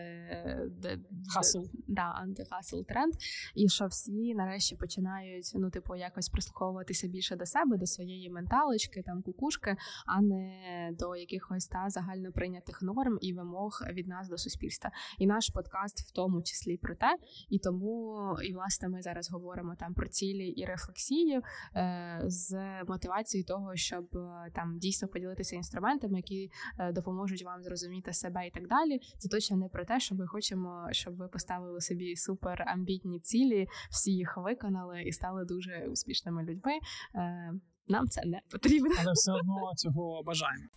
хасл 1.34 1.58
да, 1.88 2.02
антихасл 2.02 2.82
тренд, 2.82 3.14
і 3.54 3.68
що 3.68 3.86
всі 3.86 4.34
нарешті 4.34 4.76
починають 4.76 5.52
ну, 5.54 5.70
типу, 5.70 5.96
якось 5.96 6.28
прислуховуватися 6.28 7.08
більше 7.08 7.36
до 7.36 7.46
себе, 7.46 7.76
до 7.76 7.86
своєї 7.86 8.30
менталочки, 8.30 9.02
там 9.02 9.22
кукушки, 9.22 9.76
а 10.06 10.22
не 10.22 10.90
до 10.98 11.16
якихось 11.16 11.66
та 11.66 11.84
загально 11.88 12.32
прийнятих 12.32 12.82
норм 12.82 13.18
і 13.20 13.32
вимог 13.32 13.80
від 13.92 14.08
нас 14.08 14.28
до 14.28 14.38
суспільства. 14.38 14.90
І 15.18 15.26
наш 15.26 15.50
подкаст 15.50 16.00
в 16.00 16.12
тому 16.12 16.42
числі 16.42 16.76
про 16.76 16.94
те, 16.94 17.16
і 17.48 17.58
тому 17.58 18.16
і 18.44 18.54
власне 18.54 18.88
ми 18.88 19.02
зараз 19.02 19.30
говоримо 19.30 19.76
там 19.78 19.94
про 19.94 20.08
цілі 20.08 20.48
і 20.48 20.64
рефлексію 20.64 21.42
е, 21.74 21.95
з 22.26 22.56
мотивацією 22.88 23.46
того, 23.46 23.76
щоб 23.76 24.16
е, 24.16 24.50
там 24.54 24.78
дійсно 24.78 25.08
поділитися 25.08 25.56
інструментами, 25.56 26.18
які 26.18 26.50
е, 26.78 26.92
допоможуть 26.92 27.44
вам 27.44 27.62
зрозуміти 27.62 28.12
себе 28.12 28.46
і 28.46 28.50
так 28.50 28.68
далі. 28.68 29.00
Це 29.18 29.28
точно 29.28 29.56
не 29.56 29.68
про 29.68 29.84
те, 29.84 30.00
що 30.00 30.14
ми 30.14 30.26
хочемо, 30.26 30.88
щоб 30.90 31.16
ви 31.16 31.28
поставили 31.28 31.80
собі 31.80 32.16
супер 32.16 32.64
амбітні 32.66 33.20
цілі, 33.20 33.66
всі 33.90 34.12
їх 34.12 34.36
виконали 34.36 35.02
і 35.02 35.12
стали 35.12 35.44
дуже 35.44 35.86
успішними 35.92 36.42
людьми. 36.42 36.72
Е, 37.14 37.52
нам 37.88 38.08
це 38.08 38.22
не 38.24 38.40
потрібно, 38.50 38.90
але 39.00 39.12
все 39.12 39.32
одно 39.32 39.70
цього 39.76 40.22
бажаємо. 40.22 40.68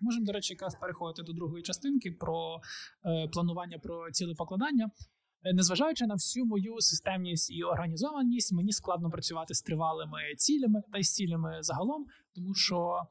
Можемо, 0.00 0.26
до 0.26 0.32
речі, 0.32 0.52
якраз 0.52 0.74
переходити 0.74 1.22
до 1.22 1.32
другої 1.32 1.62
частинки 1.62 2.10
про 2.10 2.60
е, 3.06 3.28
планування 3.32 3.78
про 3.78 4.10
цілепокладання. 4.10 4.84
Е, 4.84 5.17
незважаючи 5.54 6.06
на 6.06 6.14
всю 6.14 6.46
мою 6.46 6.80
системність 6.80 7.50
і 7.50 7.62
організованість, 7.62 8.52
мені 8.52 8.72
складно 8.72 9.10
працювати 9.10 9.54
з 9.54 9.62
тривалими 9.62 10.20
цілями 10.36 10.82
та 10.92 10.98
й 10.98 11.02
з 11.02 11.14
цілями 11.14 11.58
загалом, 11.60 12.06
тому 12.34 12.54
що 12.54 13.02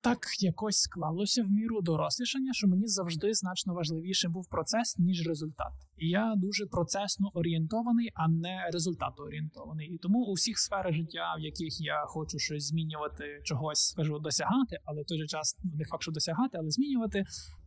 так 0.00 0.18
якось 0.40 0.80
склалося 0.80 1.42
в 1.42 1.50
міру 1.50 1.80
дорослішання, 1.80 2.52
що 2.52 2.68
мені 2.68 2.86
завжди 2.86 3.34
значно 3.34 3.74
важливішим 3.74 4.32
був 4.32 4.48
процес, 4.48 4.98
ніж 4.98 5.26
результат. 5.26 5.72
І 5.96 6.08
я 6.08 6.34
дуже 6.36 6.66
процесно 6.66 7.30
орієнтований, 7.34 8.10
а 8.14 8.28
не 8.28 8.70
результатоорієнтований. 8.72 9.88
І 9.88 9.98
тому 9.98 10.18
у 10.18 10.32
всіх 10.32 10.58
сферах 10.58 10.94
життя, 10.94 11.34
в 11.38 11.40
яких 11.40 11.80
я 11.80 12.04
хочу 12.06 12.38
щось 12.38 12.66
змінювати, 12.66 13.40
чогось 13.44 13.80
скажу 13.80 14.18
досягати, 14.18 14.78
але 14.84 15.02
в 15.02 15.06
той 15.06 15.18
же 15.18 15.26
час 15.26 15.56
ну 15.64 15.70
не 15.74 15.84
факт, 15.84 16.02
що 16.02 16.12
досягати, 16.12 16.58
але 16.58 16.70
змінювати. 16.70 17.24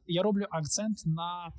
Я 0.07 0.23
роблю 0.23 0.45
акцент 0.51 0.97
на 1.05 1.53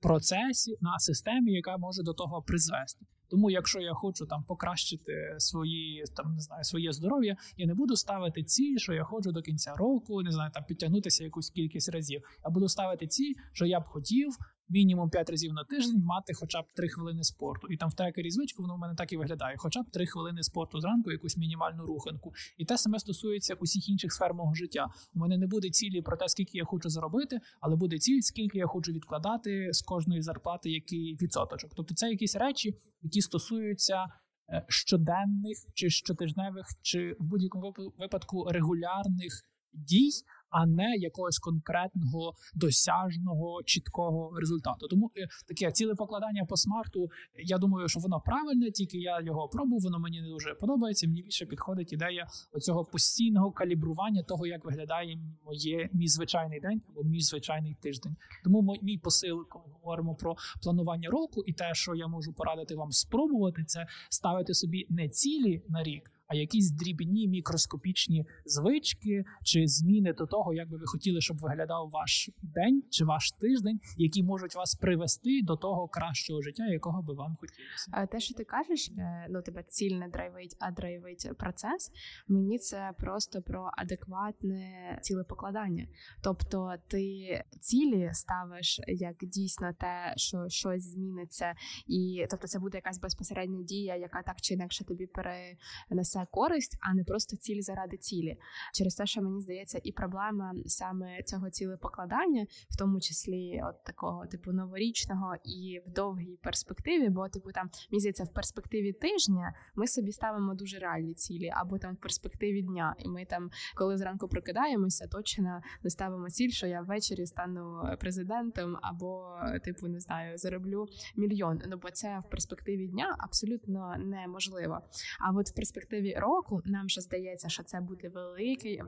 процесі, 0.00 0.76
на 0.80 0.98
системі, 0.98 1.52
яка 1.52 1.76
може 1.76 2.02
до 2.02 2.14
того 2.14 2.42
призвести. 2.42 3.06
Тому, 3.30 3.50
якщо 3.50 3.80
я 3.80 3.94
хочу 3.94 4.26
там 4.26 4.44
покращити 4.44 5.34
свої 5.38 6.04
там 6.16 6.34
не 6.34 6.40
знаю 6.40 6.64
своє 6.64 6.92
здоров'я, 6.92 7.36
я 7.56 7.66
не 7.66 7.74
буду 7.74 7.96
ставити 7.96 8.44
ці, 8.44 8.78
що 8.78 8.92
я 8.92 9.04
хочу 9.04 9.32
до 9.32 9.42
кінця 9.42 9.74
року, 9.74 10.22
не 10.22 10.30
знаю, 10.30 10.50
там 10.54 10.64
підтягнутися 10.64 11.24
якусь 11.24 11.50
кількість 11.50 11.88
разів. 11.88 12.22
Я 12.44 12.50
буду 12.50 12.68
ставити 12.68 13.06
ці, 13.06 13.34
що 13.52 13.66
я 13.66 13.80
б 13.80 13.84
хотів 13.84 14.28
мінімум 14.68 15.10
5 15.10 15.30
разів 15.30 15.52
на 15.52 15.64
тиждень 15.64 16.02
мати 16.04 16.34
хоча 16.34 16.62
б 16.62 16.64
3 16.76 16.88
хвилини 16.88 17.24
спорту. 17.24 17.68
І 17.70 17.76
там 17.76 17.90
в 17.90 17.94
трекері 17.94 18.30
звичку 18.30 18.62
воно 18.62 18.76
в 18.76 18.78
мене 18.78 18.94
так 18.94 19.12
і 19.12 19.16
виглядає. 19.16 19.56
Хоча 19.58 19.82
б 19.82 19.90
3 19.90 20.06
хвилини 20.06 20.42
спорту 20.42 20.80
зранку, 20.80 21.12
якусь 21.12 21.36
мінімальну 21.36 21.86
руханку. 21.86 22.32
І 22.58 22.64
те 22.64 22.78
саме 22.78 22.98
стосується 22.98 23.54
усіх 23.54 23.88
інших 23.88 24.12
сфер 24.12 24.34
мого 24.34 24.54
життя. 24.54 24.86
У 25.14 25.18
мене 25.18 25.38
не 25.38 25.46
буде 25.46 25.70
цілі 25.70 26.02
про 26.02 26.16
те, 26.16 26.28
скільки 26.28 26.58
я 26.58 26.64
хочу 26.64 26.88
заробити, 26.88 27.40
але 27.60 27.76
буде 27.76 27.98
ціль, 27.98 28.20
скільки 28.20 28.58
я 28.58 28.66
хочу 28.66 28.92
відкладати 28.92 29.72
з 29.72 29.82
кожної 29.82 30.22
зарплати, 30.22 30.70
який 30.70 31.18
відсоточок. 31.22 31.70
Тобто 31.76 31.94
це 31.94 32.10
якісь 32.10 32.36
речі, 32.36 32.74
які 33.02 33.20
стосуються. 33.20 34.06
Е, 34.50 34.64
щоденних 34.68 35.58
чи 35.74 35.90
щотижневих, 35.90 36.66
чи 36.82 37.16
в 37.18 37.24
будь-якому 37.24 37.74
випадку 37.98 38.48
регулярних 38.50 39.42
дій, 39.72 40.10
а 40.50 40.66
не 40.66 40.96
якогось 40.96 41.38
конкретного 41.38 42.34
досяжного 42.54 43.62
чіткого 43.64 44.40
результату. 44.40 44.88
Тому 44.88 45.10
е, 45.16 45.28
таке 45.48 45.72
ціле 45.72 45.94
покладання 45.94 46.44
по 46.44 46.56
смарту. 46.56 47.10
Я 47.44 47.58
думаю, 47.58 47.88
що 47.88 48.00
воно 48.00 48.20
правильне, 48.20 48.70
тільки 48.70 48.98
я 48.98 49.20
його 49.20 49.48
пробував, 49.48 49.80
воно 49.80 49.98
мені 49.98 50.20
не 50.20 50.28
дуже 50.28 50.54
подобається. 50.54 51.06
Мені 51.06 51.22
більше 51.22 51.46
підходить 51.46 51.92
ідея 51.92 52.26
оцього 52.52 52.84
постійного 52.84 53.52
калібрування 53.52 54.22
того, 54.22 54.46
як 54.46 54.64
виглядає 54.64 55.18
моє 55.44 55.90
мій 55.92 56.08
звичайний 56.08 56.60
день 56.60 56.82
або 56.88 57.02
мій 57.02 57.20
звичайний 57.20 57.76
тиждень. 57.82 58.16
Тому 58.44 58.76
мій 58.82 58.98
посил, 58.98 59.46
коли 59.48 59.64
говоримо 59.72 60.14
про 60.14 60.36
планування 60.62 61.10
року, 61.10 61.42
і 61.46 61.52
те, 61.52 61.74
що 61.74 61.94
я 61.94 62.06
можу 62.06 62.32
порадити 62.32 62.74
вам 62.74 62.90
спробувати, 62.90 63.64
це 63.64 63.86
ставити 64.10 64.54
собі 64.54 64.86
не 64.88 65.08
цілі 65.08 65.62
на 65.68 65.82
рік 65.82 66.10
а 66.28 66.34
якісь 66.34 66.70
дрібні 66.70 67.28
мікроскопічні 67.28 68.26
звички 68.44 69.24
чи 69.44 69.66
зміни 69.66 70.12
до 70.12 70.26
того, 70.26 70.54
як 70.54 70.70
би 70.70 70.76
ви 70.78 70.86
хотіли, 70.86 71.20
щоб 71.20 71.38
виглядав 71.38 71.90
ваш 71.90 72.30
день 72.42 72.82
чи 72.90 73.04
ваш 73.04 73.32
тиждень, 73.32 73.80
які 73.96 74.22
можуть 74.22 74.54
вас 74.54 74.74
привести 74.74 75.42
до 75.42 75.56
того 75.56 75.88
кращого 75.88 76.42
життя, 76.42 76.66
якого 76.66 77.02
би 77.02 77.14
вам 77.14 77.36
хотілося. 77.40 78.06
Те, 78.12 78.20
що 78.20 78.34
ти 78.34 78.44
кажеш, 78.44 78.90
е, 78.98 79.26
ну 79.30 79.42
тебе 79.42 79.64
ціль 79.68 79.94
не 79.94 80.08
драйвить, 80.08 80.56
а 80.60 80.70
драйвить 80.70 81.30
процес. 81.38 81.90
Мені 82.28 82.58
це 82.58 82.92
просто 82.98 83.42
про 83.42 83.70
адекватне 83.76 84.98
цілепокладання. 85.02 85.86
Тобто, 86.22 86.74
ти 86.88 87.44
цілі 87.60 88.10
ставиш 88.12 88.80
як 88.86 89.16
дійсно 89.22 89.72
те, 89.72 90.12
що 90.16 90.48
щось 90.48 90.82
зміниться, 90.82 91.54
і 91.86 92.26
тобто 92.30 92.46
це 92.46 92.58
буде 92.58 92.78
якась 92.78 93.00
безпосередня 93.00 93.62
дія, 93.62 93.96
яка 93.96 94.22
так 94.22 94.40
чи 94.40 94.54
інакше 94.54 94.84
тобі 94.84 95.06
перенесе 95.06 96.17
це 96.18 96.26
користь, 96.30 96.78
а 96.80 96.94
не 96.94 97.04
просто 97.04 97.36
ціль 97.36 97.60
заради 97.60 97.96
цілі. 97.96 98.36
Через 98.74 98.94
те, 98.94 99.06
що 99.06 99.22
мені 99.22 99.40
здається, 99.40 99.80
і 99.84 99.92
проблема 99.92 100.54
саме 100.66 101.22
цього 101.22 101.50
цілепокладання, 101.50 102.46
в 102.70 102.76
тому 102.76 103.00
числі 103.00 103.62
от 103.64 103.84
такого 103.84 104.26
типу 104.26 104.52
новорічного 104.52 105.36
і 105.44 105.80
в 105.86 105.90
довгій 105.90 106.38
перспективі, 106.42 107.08
бо 107.08 107.28
типу 107.28 107.52
там 107.52 107.70
здається, 107.92 108.24
в 108.24 108.32
перспективі 108.32 108.92
тижня 108.92 109.54
ми 109.74 109.86
собі 109.86 110.12
ставимо 110.12 110.54
дуже 110.54 110.78
реальні 110.78 111.14
цілі, 111.14 111.52
або 111.54 111.78
там 111.78 111.94
в 111.94 111.96
перспективі 111.96 112.62
дня, 112.62 112.94
і 112.98 113.08
ми 113.08 113.24
там, 113.24 113.50
коли 113.74 113.96
зранку 113.96 114.28
прокидаємося, 114.28 115.06
точно 115.06 115.62
не 115.82 115.90
ставимо 115.90 116.30
ціль, 116.30 116.50
що 116.50 116.66
я 116.66 116.80
ввечері 116.80 117.26
стану 117.26 117.96
президентом, 118.00 118.76
або 118.82 119.38
типу 119.64 119.88
не 119.88 120.00
знаю, 120.00 120.38
зароблю 120.38 120.86
мільйон. 121.16 121.62
Ну 121.66 121.78
бо 121.82 121.90
це 121.90 122.18
в 122.18 122.30
перспективі 122.30 122.86
дня 122.86 123.16
абсолютно 123.18 123.96
неможливо. 123.98 124.80
А 125.20 125.30
от 125.30 125.48
в 125.48 125.54
перспективі 125.54 126.07
перспективі 126.08 126.20
року 126.20 126.62
нам 126.64 126.88
ще 126.88 127.00
здається, 127.00 127.48
що 127.48 127.62
це 127.62 127.80
буде 127.80 128.08
великий 128.08 128.76
е, 128.76 128.84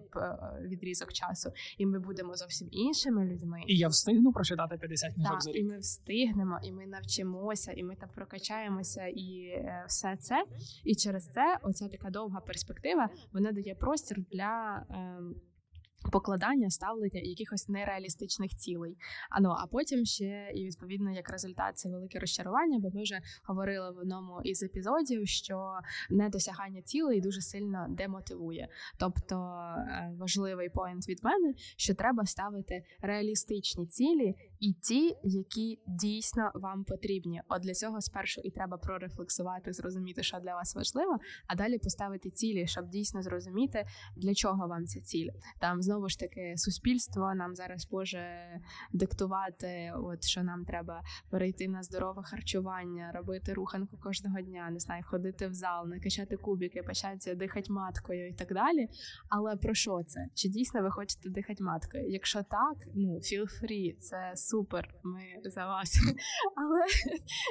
відрізок 0.61 1.12
часу, 1.12 1.50
і 1.78 1.87
ми 1.87 1.98
будемо 1.98 2.35
зовсім 2.35 2.68
іншими 2.70 3.24
людьми. 3.24 3.61
І 3.66 3.76
я 3.76 3.88
встигну 3.88 4.33
прочитати 4.33 4.76
50 4.76 5.14
книжок 5.14 5.42
за 5.42 5.50
рік. 5.50 5.61
і 5.61 5.64
ми 5.64 5.78
встигнемо, 5.78 6.61
і 6.64 6.72
ми 6.72 6.87
навчимося, 6.87 7.72
і 7.72 7.83
ми 7.83 7.96
там 7.96 8.09
прокачаємося, 8.14 9.06
і 9.06 9.44
е, 9.54 9.85
все 9.88 10.16
це. 10.16 10.44
І 10.85 10.94
через 10.94 11.28
це 11.28 11.59
оця 11.62 11.88
така 11.88 12.11
довга 12.11 12.40
перспектива 12.40 13.09
вона 13.33 13.52
дає 13.52 13.74
простір 13.74 14.18
для. 14.30 14.85
Е, 14.90 15.20
Покладання 16.12 16.70
ставлення 16.70 17.20
якихось 17.20 17.68
нереалістичних 17.68 18.56
цілей. 18.56 18.96
А 19.30 19.40
ну 19.40 19.48
а 19.58 19.66
потім 19.66 20.04
ще 20.04 20.52
і 20.54 20.66
відповідно 20.66 21.10
як 21.10 21.30
результат 21.30 21.78
це 21.78 21.88
велике 21.88 22.18
розчарування, 22.18 22.78
бо 22.78 22.90
ми 22.90 23.02
вже 23.02 23.20
говорили 23.44 23.90
в 23.90 23.98
одному 23.98 24.40
із 24.44 24.62
епізодів, 24.62 25.28
що 25.28 25.72
недосягання 26.10 26.82
цілей 26.82 27.20
дуже 27.20 27.40
сильно 27.40 27.86
демотивує. 27.88 28.68
Тобто 28.98 29.36
е, 29.36 30.14
важливий 30.18 30.68
поінт 30.68 31.08
від 31.08 31.24
мене, 31.24 31.54
що 31.76 31.94
треба 31.94 32.26
ставити 32.26 32.84
реалістичні 33.00 33.86
цілі 33.86 34.34
і 34.61 34.73
ті, 34.73 35.16
які 35.25 35.79
дійсно 35.87 36.51
вам 36.55 36.85
потрібні. 36.85 37.42
От 37.49 37.62
для 37.62 37.75
цього 37.75 38.01
спершу 38.01 38.40
і 38.44 38.51
треба 38.51 38.77
прорефлексувати, 38.77 39.73
зрозуміти, 39.73 40.23
що 40.23 40.38
для 40.38 40.55
вас 40.55 40.77
важливо, 40.77 41.18
а 41.46 41.55
далі 41.55 41.79
поставити 41.79 42.31
цілі, 42.31 42.66
щоб 42.66 42.88
дійсно 42.88 43.23
зрозуміти, 43.23 43.87
для 44.16 44.35
чого 44.35 44.68
вам 44.68 44.87
ця 44.87 45.01
ціль. 45.01 45.29
Там 45.61 45.83
знову 45.83 46.09
ж 46.09 46.18
таки 46.18 46.55
суспільство 46.57 47.35
нам 47.35 47.55
зараз 47.55 47.88
може 47.92 48.20
диктувати, 48.92 49.92
от 49.96 50.25
що 50.25 50.42
нам 50.42 50.64
треба 50.64 51.03
перейти 51.31 51.68
на 51.68 51.83
здорове 51.83 52.23
харчування, 52.23 53.12
робити 53.14 53.53
руханку 53.53 53.96
кожного 53.96 54.40
дня, 54.40 54.70
не 54.70 54.79
знаю, 54.79 55.05
ходити 55.07 55.49
в 55.49 55.55
зал, 55.55 55.88
накачати 55.88 56.37
кубики, 56.37 56.83
почати 56.83 57.35
дихати 57.35 57.73
маткою 57.73 58.29
і 58.29 58.33
так 58.33 58.55
далі. 58.55 58.88
Але 59.29 59.57
про 59.57 59.75
що 59.75 60.03
це? 60.07 60.27
Чи 60.35 60.49
дійсно 60.49 60.83
ви 60.83 60.90
хочете 60.90 61.31
дихати 61.31 61.64
маткою? 61.64 62.09
Якщо 62.09 62.42
так, 62.42 62.88
ну 62.94 63.14
feel 63.14 63.62
free, 63.62 63.96
це 63.96 64.33
супер. 64.50 64.94
Ми 65.02 65.20
за 65.44 65.66
вас. 65.66 65.98
Але 66.56 66.80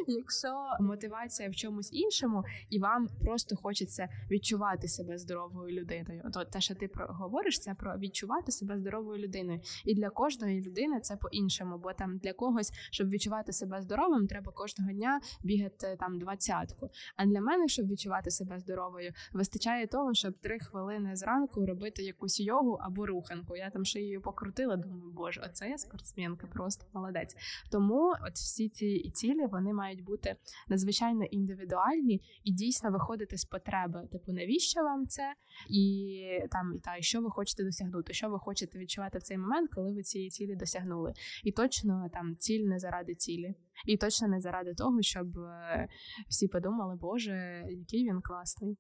якщо 0.07 0.53
мотивація 0.79 1.49
в 1.49 1.55
чомусь 1.55 1.89
іншому, 1.93 2.43
і 2.69 2.79
вам 2.79 3.07
просто 3.25 3.55
хочеться 3.55 4.09
відчувати 4.31 4.88
себе 4.88 5.17
здоровою 5.17 5.79
людиною, 5.81 6.23
то 6.33 6.45
те, 6.45 6.62
що 6.62 6.75
ти 6.75 6.89
говориш, 6.95 7.59
це 7.59 7.73
про 7.73 7.97
відчувати 7.97 8.51
себе 8.51 8.77
здоровою 8.77 9.23
людиною. 9.23 9.62
І 9.85 9.95
для 9.95 10.09
кожної 10.09 10.62
людини 10.62 10.99
це 10.99 11.15
по-іншому, 11.15 11.77
бо 11.77 11.93
там 11.93 12.17
для 12.17 12.33
когось, 12.33 12.71
щоб 12.91 13.09
відчувати 13.09 13.53
себе 13.53 13.81
здоровим, 13.81 14.27
треба 14.27 14.51
кожного 14.51 14.91
дня 14.91 15.21
бігати 15.43 15.97
там 15.99 16.19
двадцятку. 16.19 16.89
А 17.15 17.25
для 17.25 17.41
мене, 17.41 17.67
щоб 17.67 17.88
відчувати 17.88 18.31
себе 18.31 18.59
здоровою, 18.59 19.13
вистачає 19.33 19.88
того, 19.88 20.13
щоб 20.13 20.33
три 20.33 20.59
хвилини 20.59 21.15
зранку 21.15 21.65
робити 21.65 22.03
якусь 22.03 22.39
йогу 22.39 22.77
або 22.81 23.05
руханку. 23.05 23.55
Я 23.55 23.69
там 23.69 23.85
шиєю 23.85 24.21
покрутила, 24.21 24.75
думаю, 24.75 25.12
боже, 25.12 25.41
оце 25.49 25.69
я 25.69 25.77
спортсменка, 25.77 26.47
просто 26.47 26.85
молодець. 26.93 27.36
Тому 27.71 28.13
от 28.28 28.34
всі 28.34 28.69
ці 28.69 29.12
цілі 29.13 29.45
вони 29.52 29.73
мають 29.73 30.04
бути 30.04 30.36
надзвичайно 30.67 31.23
індивідуальні 31.23 32.21
і 32.43 32.52
дійсно 32.52 32.91
виходити 32.91 33.38
з 33.38 33.45
потреби. 33.45 34.08
Типу, 34.12 34.32
навіщо 34.32 34.84
вам 34.84 35.08
це? 35.08 35.34
І 35.69 36.23
там 36.52 36.73
і 36.75 36.80
та 36.80 36.97
і 36.97 37.02
що 37.02 37.21
ви 37.21 37.30
хочете 37.30 37.63
досягнути, 37.63 38.13
що 38.13 38.30
ви 38.30 38.39
хочете 38.39 38.80
відчувати 38.80 39.17
в 39.17 39.21
цей 39.21 39.38
момент, 39.38 39.69
коли 39.73 39.93
ви 39.93 40.02
цієї 40.02 40.30
цілі 40.30 40.56
досягнули. 40.56 41.13
І 41.43 41.52
точно 41.52 42.10
там 42.13 42.36
ціль 42.36 42.65
не 42.65 42.80
заради 42.80 43.15
цілі, 43.15 43.56
і 43.86 43.97
точно 43.97 44.28
не 44.28 44.41
заради 44.41 44.73
того, 44.73 45.02
щоб 45.02 45.39
е, 45.39 45.88
всі 46.28 46.47
подумали, 46.47 46.95
Боже, 46.95 47.65
який 47.69 48.10
він 48.10 48.21
класний. 48.21 48.78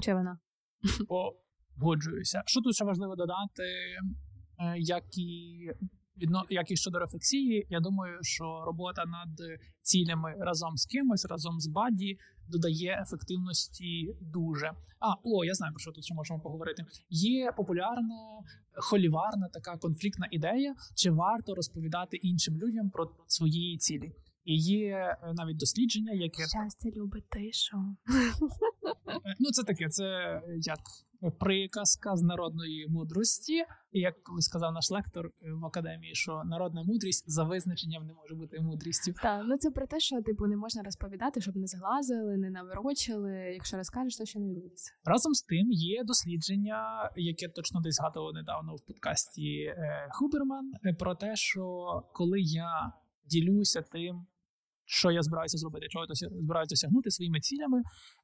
Чи 0.00 0.14
вона? 0.14 0.38
Погоджуюся. 1.78 2.42
Що 2.46 2.60
тут 2.60 2.74
ще 2.74 2.84
важливо 2.84 3.16
додати, 3.16 3.62
е, 3.62 4.74
як 4.78 5.04
і 5.18 5.70
відно 6.18 6.42
як 6.48 6.70
і 6.70 6.76
щодо 6.76 6.98
рефлексії, 6.98 7.66
я 7.70 7.80
думаю, 7.80 8.18
що 8.22 8.62
робота 8.66 9.04
над 9.04 9.60
цілями 9.82 10.34
разом 10.38 10.76
з 10.76 10.86
кимось, 10.86 11.24
разом 11.24 11.60
з 11.60 11.66
buddy 11.66 12.18
додає 12.48 12.98
ефективності 13.02 14.16
дуже. 14.20 14.72
А 15.00 15.14
о, 15.24 15.44
я 15.44 15.54
знаю 15.54 15.72
про 15.72 15.80
що 15.80 15.92
тут 15.92 16.04
ще 16.04 16.14
можемо 16.14 16.40
поговорити. 16.40 16.84
Є 17.10 17.52
популярна 17.56 18.40
холіварна 18.72 19.48
така 19.52 19.76
конфліктна 19.76 20.28
ідея, 20.30 20.74
чи 20.94 21.10
варто 21.10 21.54
розповідати 21.54 22.16
іншим 22.16 22.56
людям 22.56 22.90
про 22.90 23.10
свої 23.26 23.78
цілі. 23.78 24.12
І 24.46 24.56
є 24.56 24.88
е, 24.88 25.32
навіть 25.34 25.56
дослідження, 25.56 26.12
яке 26.12 26.42
щастя 26.42 26.90
любить 26.96 27.28
тишу. 27.28 27.76
Ну, 29.40 29.50
це 29.50 29.62
таке, 29.62 29.88
це 29.88 30.40
як 30.56 30.78
приказка 31.38 32.16
з 32.16 32.22
народної 32.22 32.86
мудрості. 32.88 33.64
І 33.92 34.00
як 34.00 34.22
колись 34.22 34.44
сказав 34.44 34.72
наш 34.72 34.90
лектор 34.90 35.26
е, 35.26 35.52
в 35.52 35.66
академії, 35.66 36.14
що 36.14 36.42
народна 36.44 36.82
мудрість 36.82 37.30
за 37.30 37.44
визначенням 37.44 38.06
не 38.06 38.12
може 38.12 38.34
бути 38.34 38.60
мудрістю. 38.60 39.12
Так, 39.22 39.44
ну 39.48 39.56
це 39.56 39.70
про 39.70 39.86
те, 39.86 40.00
що 40.00 40.22
типу 40.22 40.46
не 40.46 40.56
можна 40.56 40.82
розповідати, 40.82 41.40
щоб 41.40 41.56
не 41.56 41.66
зглазили, 41.66 42.36
не 42.36 42.50
наворочили. 42.50 43.32
Якщо 43.32 43.76
розкажеш, 43.76 44.16
то 44.16 44.24
ще 44.24 44.38
не 44.38 44.48
відбудеться. 44.48 44.92
Разом 45.04 45.34
з 45.34 45.42
тим 45.42 45.72
є 45.72 46.04
дослідження, 46.04 47.10
яке 47.16 47.48
точно 47.48 47.80
десь 47.80 47.94
згадував 47.94 48.34
недавно 48.34 48.74
в 48.74 48.86
подкасті 48.86 49.60
е, 49.60 50.08
Хуберман, 50.12 50.72
про 50.98 51.14
те, 51.14 51.36
що 51.36 51.86
коли 52.12 52.40
я 52.40 52.92
ділюся 53.24 53.82
тим 53.82 54.26
що 54.86 55.10
я 55.10 55.22
збираюся 55.22 55.58
зробити, 55.58 55.86
чого 55.90 56.06
я 56.08 56.28
збираюся 56.42 56.72
досягнути 56.72 57.10
своїми 57.10 57.40
цілями. 57.40 57.82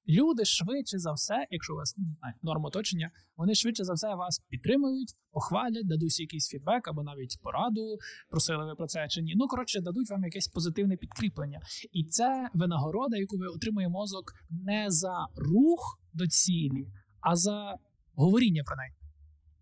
Люди 0.09 0.45
швидше 0.45 0.99
за 0.99 1.13
все, 1.13 1.47
якщо 1.51 1.73
у 1.73 1.77
вас 1.77 1.97
не 1.97 2.05
знаю, 2.05 2.35
норм 2.43 2.65
оточення, 2.65 3.11
вони 3.37 3.55
швидше 3.55 3.85
за 3.85 3.93
все 3.93 4.15
вас 4.15 4.41
підтримують, 4.49 5.15
похвалять, 5.33 5.89
дадуть 5.89 6.21
якийсь 6.21 6.49
фідбек 6.49 6.89
або 6.89 7.03
навіть 7.03 7.39
пораду, 7.43 7.97
просили 8.31 8.65
ви 8.67 8.75
про 8.75 8.87
це 8.87 9.07
чи 9.09 9.23
ні. 9.23 9.33
Ну 9.37 9.47
коротше, 9.47 9.81
дадуть 9.81 10.11
вам 10.11 10.25
якесь 10.25 10.49
позитивне 10.49 10.97
підкріплення. 10.97 11.61
І 11.93 12.05
це 12.05 12.49
винагорода, 12.55 13.17
яку 13.17 13.37
ви 13.37 13.47
отримує 13.47 13.89
мозок 13.89 14.25
не 14.51 14.91
за 14.91 15.27
рух 15.37 16.01
до 16.13 16.27
цілі, 16.27 16.87
а 17.21 17.37
за 17.37 17.77
говоріння 18.15 18.63
про 18.67 18.77
неї. 18.77 18.93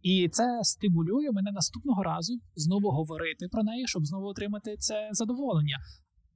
І 0.03 0.29
це 0.29 0.45
стимулює 0.63 1.31
мене 1.33 1.53
наступного 1.53 2.03
разу 2.03 2.41
знову 2.55 2.91
говорити 2.91 3.49
про 3.53 3.63
неї, 3.63 3.87
щоб 3.87 4.07
знову 4.07 4.27
отримати 4.27 4.77
це 4.77 5.09
задоволення 5.13 5.79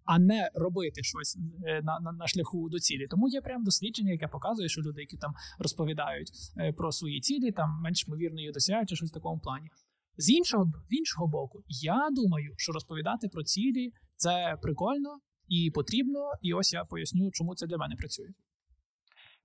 а 0.05 0.19
не 0.19 0.51
робити 0.55 1.03
щось 1.03 1.38
е, 1.67 1.83
на 1.83 2.01
на, 2.01 2.12
на 2.12 2.27
шляху 2.27 2.69
до 2.69 2.79
цілі. 2.79 3.07
Тому 3.11 3.29
є 3.29 3.40
прям 3.40 3.64
дослідження, 3.64 4.12
яке 4.12 4.29
показує, 4.29 4.69
що 4.69 4.81
люди, 4.83 5.01
які 5.01 5.17
там 5.17 5.33
розповідають 5.59 6.31
е, 6.59 6.73
про 6.73 6.93
свої 6.93 7.21
цілі, 7.21 7.53
там 7.53 7.81
менш 7.83 8.09
ймовірно 8.09 8.40
їх 8.40 8.53
досягають 8.53 8.88
чи 8.88 8.97
щось 8.97 9.11
в 9.11 9.14
такому 9.14 9.40
плані. 9.40 9.69
З 10.17 10.31
іншого 10.31 10.64
з 10.88 10.93
іншого 10.93 11.27
боку, 11.29 11.62
я 11.69 12.09
думаю, 12.12 12.55
що 12.57 12.73
розповідати 12.73 13.29
про 13.29 13.43
цілі 13.43 13.93
це 14.17 14.57
прикольно 14.62 15.19
і 15.49 15.71
потрібно. 15.71 16.21
І 16.40 16.55
ось 16.55 16.73
я 16.73 16.85
поясню, 16.85 17.31
чому 17.33 17.55
це 17.55 17.67
для 17.67 17.77
мене 17.77 17.97
працює. 17.97 18.29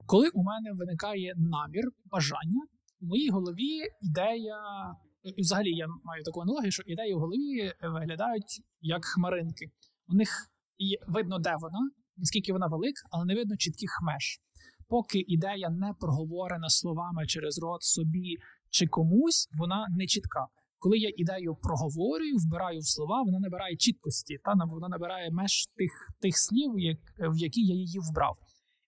Коли 0.05 0.29
у 0.29 0.43
мене 0.43 0.71
виникає 0.73 1.33
намір, 1.37 1.83
бажання, 2.05 2.61
у 3.01 3.05
моїй 3.05 3.29
голові 3.29 3.79
ідея, 4.01 4.57
взагалі 5.37 5.71
я 5.71 5.87
маю 6.03 6.23
таку 6.23 6.41
аналогію, 6.41 6.71
що 6.71 6.83
ідеї 6.85 7.13
в 7.13 7.19
голові 7.19 7.73
виглядають 7.81 8.61
як 8.81 9.05
хмаринки. 9.05 9.65
У 10.09 10.15
них 10.15 10.29
видно, 11.07 11.39
де 11.39 11.55
вона, 11.59 11.79
наскільки 12.17 12.53
вона 12.53 12.67
велика, 12.67 13.01
але 13.11 13.25
не 13.25 13.35
видно 13.35 13.57
чітких 13.57 13.99
меж. 14.03 14.39
Поки 14.87 15.19
ідея 15.27 15.69
не 15.69 15.93
проговорена 15.99 16.69
словами 16.69 17.25
через 17.25 17.59
рот 17.59 17.83
собі 17.83 18.37
чи 18.69 18.87
комусь, 18.87 19.49
вона 19.59 19.87
не 19.97 20.05
чітка. 20.05 20.47
Коли 20.79 20.97
я 20.97 21.11
ідею 21.15 21.55
проговорюю, 21.55 22.37
вбираю 22.37 22.79
в 22.79 22.87
слова, 22.87 23.23
вона 23.23 23.39
набирає 23.39 23.75
чіткості, 23.75 24.37
та 24.43 24.53
вона 24.65 24.87
набирає 24.87 25.31
меж 25.31 25.67
тих 25.77 25.91
тих 26.21 26.37
слів, 26.37 26.71
в 27.33 27.37
які 27.37 27.61
я 27.61 27.75
її 27.75 27.99
вбрав. 27.99 28.37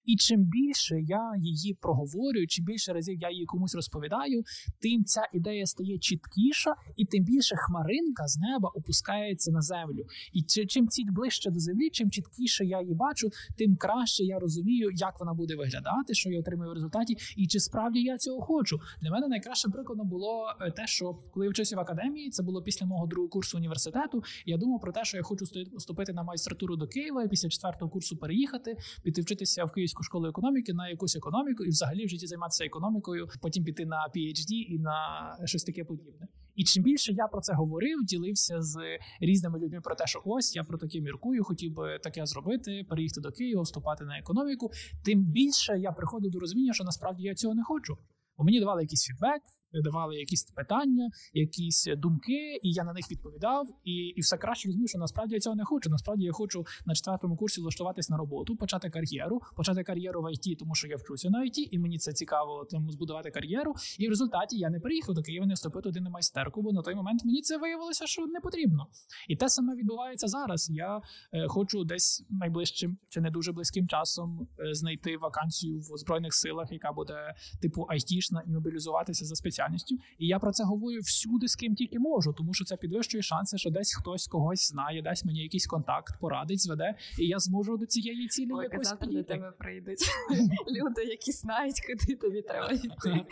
І 0.06 0.16
чим 0.16 0.42
більше 0.42 1.02
я 1.02 1.34
її 1.40 1.74
проговорюю, 1.74 2.48
чим 2.48 2.66
більше 2.66 2.94
разів 2.94 3.18
я 3.20 3.32
її 3.32 3.46
комусь 3.46 3.76
розповідаю, 3.76 4.44
тим 4.82 5.04
ця 5.04 5.22
ідея 5.34 5.66
стає 5.66 5.98
чіткіша, 6.00 6.76
і 6.96 7.06
тим 7.06 7.24
більше 7.24 7.56
хмаринка 7.56 8.28
з 8.28 8.38
неба 8.38 8.70
опускається 8.76 9.52
на 9.52 9.62
землю. 9.62 10.06
І 10.34 10.44
чим 10.44 10.88
ціль 10.88 11.12
ближче 11.12 11.50
до 11.50 11.60
землі, 11.60 11.90
чим 11.90 12.12
чіткіше 12.12 12.66
я 12.66 12.82
її 12.82 12.94
бачу, 12.94 13.30
тим 13.58 13.76
краще 13.76 14.24
я 14.24 14.40
розумію, 14.40 14.90
як 14.94 15.20
вона 15.20 15.34
буде 15.34 15.56
виглядати, 15.56 16.14
що 16.14 16.30
я 16.30 16.40
отримую 16.40 16.70
в 16.70 16.74
результаті, 16.74 17.18
і 17.38 17.48
чи 17.48 17.60
справді 17.60 18.02
я 18.02 18.18
цього 18.18 18.42
хочу. 18.42 18.80
Для 19.02 19.12
мене 19.12 19.28
найкращим 19.28 19.72
прикладом 19.72 20.08
було 20.10 20.46
е, 20.62 20.72
те, 20.72 20.88
що 20.88 21.14
коли 21.34 21.46
я 21.46 21.50
вчився 21.52 21.76
в 21.76 21.80
академії, 21.80 22.30
це 22.30 22.44
було 22.44 22.62
після 22.62 22.86
мого 22.86 23.08
другого 23.08 23.30
курсу 23.30 23.58
університету. 23.58 24.24
Я 24.46 24.58
думав 24.58 24.82
про 24.82 24.92
те, 24.92 25.04
що 25.04 25.18
я 25.18 25.24
хочу 25.24 25.46
вступити 25.78 26.14
на 26.14 26.24
майстратуру 26.24 26.76
до 26.76 26.88
Києва 26.88 27.24
і 27.24 27.28
після 27.28 27.50
четвертого 27.50 27.92
курсу 27.92 28.18
переїхати, 28.18 28.78
піти 29.04 29.22
вчитися 29.22 29.66
в 29.66 29.72
Київ. 29.72 29.91
Київську 29.92 30.04
школу 30.04 30.28
економіки 30.28 30.74
на 30.74 30.90
якусь 30.90 31.16
економіку 31.16 31.64
і 31.64 31.70
взагалі 31.70 32.06
в 32.06 32.10
житті 32.10 32.28
займатися 32.28 32.66
економікою, 32.66 33.28
потім 33.42 33.64
піти 33.64 33.86
на 33.86 34.08
PhD 34.16 34.52
і 34.52 34.80
на 34.80 35.38
щось 35.46 35.64
таке 35.64 35.84
подібне. 35.84 36.28
І 36.56 36.64
чим 36.64 36.84
більше 36.84 37.14
я 37.14 37.28
про 37.28 37.42
це 37.42 37.54
говорив, 37.54 37.98
ділився 38.04 38.62
з 38.62 38.76
різними 39.20 39.60
людьми 39.60 39.82
про 39.82 39.96
те, 39.96 40.08
що 40.08 40.22
ось 40.26 40.56
я 40.56 40.64
про 40.64 40.78
таке 40.78 41.02
міркую, 41.02 41.44
хотів 41.44 41.74
би 41.74 42.00
таке 42.04 42.26
зробити, 42.26 42.86
переїхати 42.90 43.22
до 43.22 43.32
Києва, 43.32 43.62
вступати 43.62 44.06
на 44.06 44.20
економіку. 44.20 44.72
Тим 45.06 45.24
більше 45.24 45.80
я 45.80 45.92
приходив 45.92 46.32
до 46.32 46.40
розуміння, 46.40 46.74
що 46.74 46.84
насправді 46.84 47.24
я 47.24 47.36
цього 47.36 47.56
не 47.56 47.64
хочу. 47.64 47.98
Бо 48.38 48.44
мені 48.44 48.60
давали 48.60 48.82
якийсь 48.82 49.06
фідбек, 49.06 49.42
давали 49.74 50.16
якісь 50.16 50.44
питання, 50.44 51.10
якісь 51.34 51.90
думки, 51.98 52.60
і 52.64 52.72
я 52.72 52.84
на 52.84 52.94
них 52.94 53.12
відповідав. 53.12 53.68
І 53.84 53.92
і 54.16 54.22
все 54.22 54.38
краще 54.38 54.70
розумію, 54.70 54.88
що 54.88 55.00
насправді 55.00 55.34
я 55.34 55.40
цього 55.40 55.56
не 55.56 55.66
хочу. 55.66 55.90
Насправді 55.90 56.24
я 56.24 56.32
хочу 56.32 56.66
на 56.86 56.96
четвертому 56.96 57.38
курсі 57.38 57.62
влаштуватись 57.62 58.10
на 58.10 58.18
роботу, 58.18 58.56
почати 58.56 58.90
кар'єру, 58.90 59.42
почати 59.56 59.84
кар'єру 59.84 60.22
в 60.22 60.34
ІТ, 60.34 60.60
тому 60.60 60.76
що 60.76 60.88
я 60.88 60.96
вчуся 60.96 61.30
на 61.30 61.44
ІТ, 61.44 61.74
і 61.74 61.80
мені 61.80 61.98
це 61.98 62.14
цікаво 62.14 62.68
тому 62.72 62.92
збудувати 62.92 63.32
кар'єру. 63.32 63.74
І 64.00 64.08
в 64.08 64.10
результаті 64.10 64.58
я 64.58 64.70
не 64.70 64.80
приїхав 64.80 65.16
до 65.16 65.22
Києва, 65.22 65.46
не 65.46 65.54
вступив 65.54 65.84
туди 65.84 66.00
на 66.02 66.10
майстерку, 66.10 66.62
бо 66.62 66.72
на 66.72 66.82
той 66.82 66.96
момент 66.96 67.26
мені 67.26 67.42
це 67.42 67.58
виявилося, 67.58 68.08
що 68.08 68.28
не 68.28 68.40
потрібно. 68.40 68.88
І 69.28 69.36
те 69.36 69.50
саме 69.50 69.76
відбувається 69.76 70.28
зараз. 70.28 70.70
Я 70.70 71.02
е, 71.34 71.48
хочу 71.48 71.84
десь 71.84 72.24
найближчим 72.30 72.98
чи 73.10 73.22
не 73.22 73.32
дуже 73.32 73.52
близьким 73.52 73.88
часом 73.88 74.48
е, 74.60 74.74
знайти 74.74 75.18
вакансію 75.18 75.80
в 75.80 75.98
збройних 75.98 76.34
силах, 76.34 76.72
яка 76.72 76.92
буде 76.92 77.36
типу 77.62 77.86
айтішна, 77.90 78.44
і 78.48 78.52
мобілізуватися 78.52 79.26
за 79.26 79.36
спеціальністю 79.36 79.61
спеціальністю, 79.62 79.96
і 80.20 80.28
я 80.28 80.40
про 80.40 80.52
це 80.52 80.64
говорю 80.64 81.00
всюди, 81.00 81.48
з 81.48 81.56
ким 81.56 81.76
тільки 81.76 82.00
можу, 82.00 82.34
тому 82.34 82.54
що 82.54 82.66
це 82.66 82.78
підвищує 82.78 83.24
шанси, 83.24 83.58
що 83.58 83.70
десь 83.70 83.96
хтось 83.96 84.28
когось 84.28 84.70
знає, 84.70 85.02
дасть 85.02 85.26
мені 85.26 85.40
якийсь 85.40 85.68
контакт, 85.68 86.20
порадить, 86.20 86.62
зведе, 86.62 86.96
і 87.20 87.28
я 87.28 87.40
зможу 87.40 87.78
до 87.78 87.86
цієї 87.86 88.28
цілі 88.28 88.52
Ой, 88.54 88.64
якось 88.64 88.88
завтра 88.88 89.08
до 89.08 89.24
тебе 89.24 89.52
прийдуть. 89.52 90.00
Люди, 90.68 91.04
які 91.04 91.32
знають, 91.32 91.82
куди 91.88 92.16
тобі 92.16 92.42
треба 92.42 92.72
йти. 92.72 93.26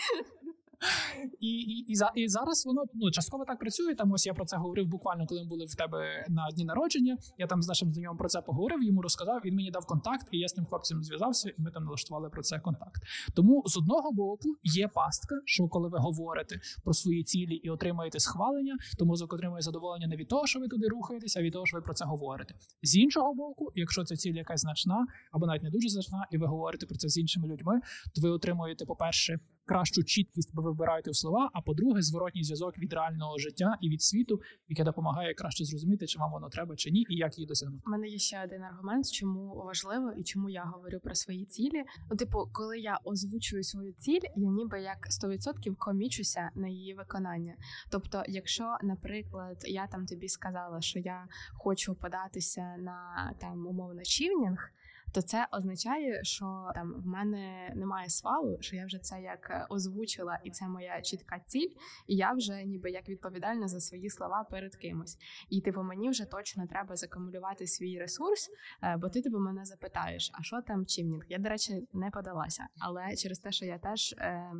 І, 1.39 1.47
і, 1.47 1.85
і, 1.91 1.95
за- 1.95 2.11
і 2.15 2.27
зараз 2.27 2.65
воно 2.65 2.83
ну 2.93 3.11
частково 3.11 3.45
так 3.45 3.59
працює. 3.59 3.95
Там 3.95 4.11
ось 4.11 4.25
я 4.25 4.33
про 4.33 4.45
це 4.45 4.57
говорив 4.57 4.87
буквально, 4.87 5.25
коли 5.27 5.41
ми 5.43 5.47
були 5.47 5.65
в 5.65 5.75
тебе 5.75 6.25
на 6.29 6.49
дні 6.51 6.65
народження. 6.65 7.17
Я 7.37 7.47
там 7.47 7.61
з 7.61 7.67
нашим 7.67 7.91
знайомим 7.91 8.17
про 8.17 8.29
це 8.29 8.41
поговорив, 8.41 8.83
йому 8.83 9.01
розказав. 9.01 9.41
Він 9.45 9.55
мені 9.55 9.71
дав 9.71 9.85
контакт, 9.85 10.27
і 10.31 10.37
я 10.37 10.47
з 10.47 10.53
тим 10.53 10.65
хлопцем 10.65 11.03
зв'язався, 11.03 11.49
і 11.49 11.61
ми 11.61 11.71
там 11.71 11.83
налаштували 11.83 12.29
про 12.29 12.41
це 12.41 12.59
контакт. 12.59 13.01
Тому 13.33 13.63
з 13.65 13.77
одного 13.77 14.11
боку 14.11 14.49
є 14.63 14.87
пастка, 14.87 15.35
що 15.45 15.67
коли 15.67 15.89
ви 15.89 15.97
говорите 15.99 16.59
про 16.83 16.93
свої 16.93 17.23
цілі 17.23 17.53
і 17.55 17.69
отримаєте 17.69 18.19
схвалення, 18.19 18.77
то 18.99 19.05
мозок 19.05 19.33
отримує 19.33 19.61
задоволення 19.61 20.07
не 20.07 20.15
від 20.15 20.27
того, 20.27 20.47
що 20.47 20.59
ви 20.59 20.67
туди 20.67 20.87
рухаєтеся, 20.87 21.39
а 21.39 21.43
від 21.43 21.53
того, 21.53 21.65
що 21.65 21.77
ви 21.77 21.81
про 21.81 21.93
це 21.93 22.05
говорите. 22.05 22.55
З 22.83 22.95
іншого 22.95 23.33
боку, 23.33 23.71
якщо 23.75 24.03
ця 24.03 24.15
ціль 24.15 24.33
якась 24.33 24.61
значна 24.61 25.05
або 25.31 25.45
навіть 25.47 25.63
не 25.63 25.69
дуже 25.69 25.89
значна, 25.89 26.27
і 26.31 26.37
ви 26.37 26.47
говорите 26.47 26.85
про 26.85 26.95
це 26.97 27.09
з 27.09 27.17
іншими 27.17 27.47
людьми, 27.47 27.79
то 28.15 28.21
ви 28.21 28.29
отримуєте, 28.29 28.85
по-перше, 28.85 29.39
кращу 29.69 30.03
чіткість, 30.03 30.53
ви 30.53 30.63
вибираєте 30.63 31.11
в 31.11 31.15
слова. 31.15 31.49
А 31.53 31.61
по-друге, 31.61 32.01
зворотній 32.01 32.43
зв'язок 32.43 32.77
від 32.77 32.93
реального 32.93 33.37
життя 33.37 33.77
і 33.81 33.89
від 33.89 34.01
світу, 34.01 34.41
яке 34.67 34.83
допомагає 34.83 35.33
краще 35.33 35.65
зрозуміти, 35.65 36.07
чи 36.07 36.19
вам 36.19 36.31
воно 36.31 36.49
треба 36.49 36.75
чи 36.75 36.91
ні, 36.91 37.05
і 37.09 37.15
як 37.15 37.37
її 37.37 37.47
досягнути. 37.47 37.83
У 37.87 37.89
мене 37.89 38.07
є 38.07 38.17
ще 38.17 38.43
один 38.43 38.63
аргумент, 38.63 39.11
чому 39.11 39.63
важливо 39.65 40.11
і 40.17 40.23
чому 40.23 40.49
я 40.49 40.63
говорю 40.63 40.99
про 41.03 41.15
свої 41.15 41.45
цілі. 41.45 41.83
Ну, 42.11 42.17
типу, 42.17 42.49
коли 42.51 42.79
я 42.79 42.99
озвучую 43.03 43.63
свою 43.63 43.93
ціль, 43.93 44.21
я 44.35 44.49
ніби 44.49 44.81
як 44.81 45.07
100% 45.09 45.75
комічуся 45.75 46.49
на 46.55 46.67
її 46.67 46.93
виконання. 46.93 47.55
Тобто, 47.89 48.23
якщо, 48.27 48.77
наприклад, 48.83 49.57
я 49.67 49.87
там 49.87 50.05
тобі 50.05 50.27
сказала, 50.27 50.81
що 50.81 50.99
я 50.99 51.27
хочу 51.53 51.95
податися 51.95 52.75
на 52.77 53.33
там 53.39 53.67
умовно 53.67 54.01
чівнінг. 54.03 54.71
То 55.13 55.21
це 55.21 55.47
означає, 55.51 56.23
що 56.23 56.71
там 56.75 56.93
в 56.93 57.07
мене 57.07 57.73
немає 57.75 58.09
свалу, 58.09 58.57
що 58.61 58.75
я 58.75 58.85
вже 58.85 58.99
це 58.99 59.21
як 59.21 59.49
е, 59.49 59.65
озвучила, 59.69 60.39
і 60.43 60.51
це 60.51 60.67
моя 60.67 61.01
чітка 61.01 61.39
ціль, 61.47 61.69
і 62.07 62.15
я 62.15 62.33
вже 62.33 62.63
ніби 62.63 62.91
як 62.91 63.09
відповідальна 63.09 63.67
за 63.67 63.79
свої 63.79 64.09
слова 64.09 64.43
перед 64.51 64.75
кимось. 64.75 65.17
І 65.49 65.61
типу, 65.61 65.83
мені 65.83 66.09
вже 66.09 66.25
точно 66.25 66.67
треба 66.67 66.95
закумулювати 66.95 67.67
свій 67.67 67.99
ресурс, 67.99 68.49
е, 68.83 68.97
бо 68.97 69.09
ти 69.09 69.21
типу 69.21 69.39
мене 69.39 69.65
запитаєш, 69.65 70.31
а 70.33 70.43
що 70.43 70.61
там 70.61 70.85
чимнінг? 70.85 71.23
Я, 71.29 71.37
до 71.37 71.49
речі, 71.49 71.87
не 71.93 72.11
подалася, 72.11 72.67
але 72.79 73.15
через 73.15 73.39
те, 73.39 73.51
що 73.51 73.65
я 73.65 73.77
теж. 73.77 74.15
Е, 74.17 74.53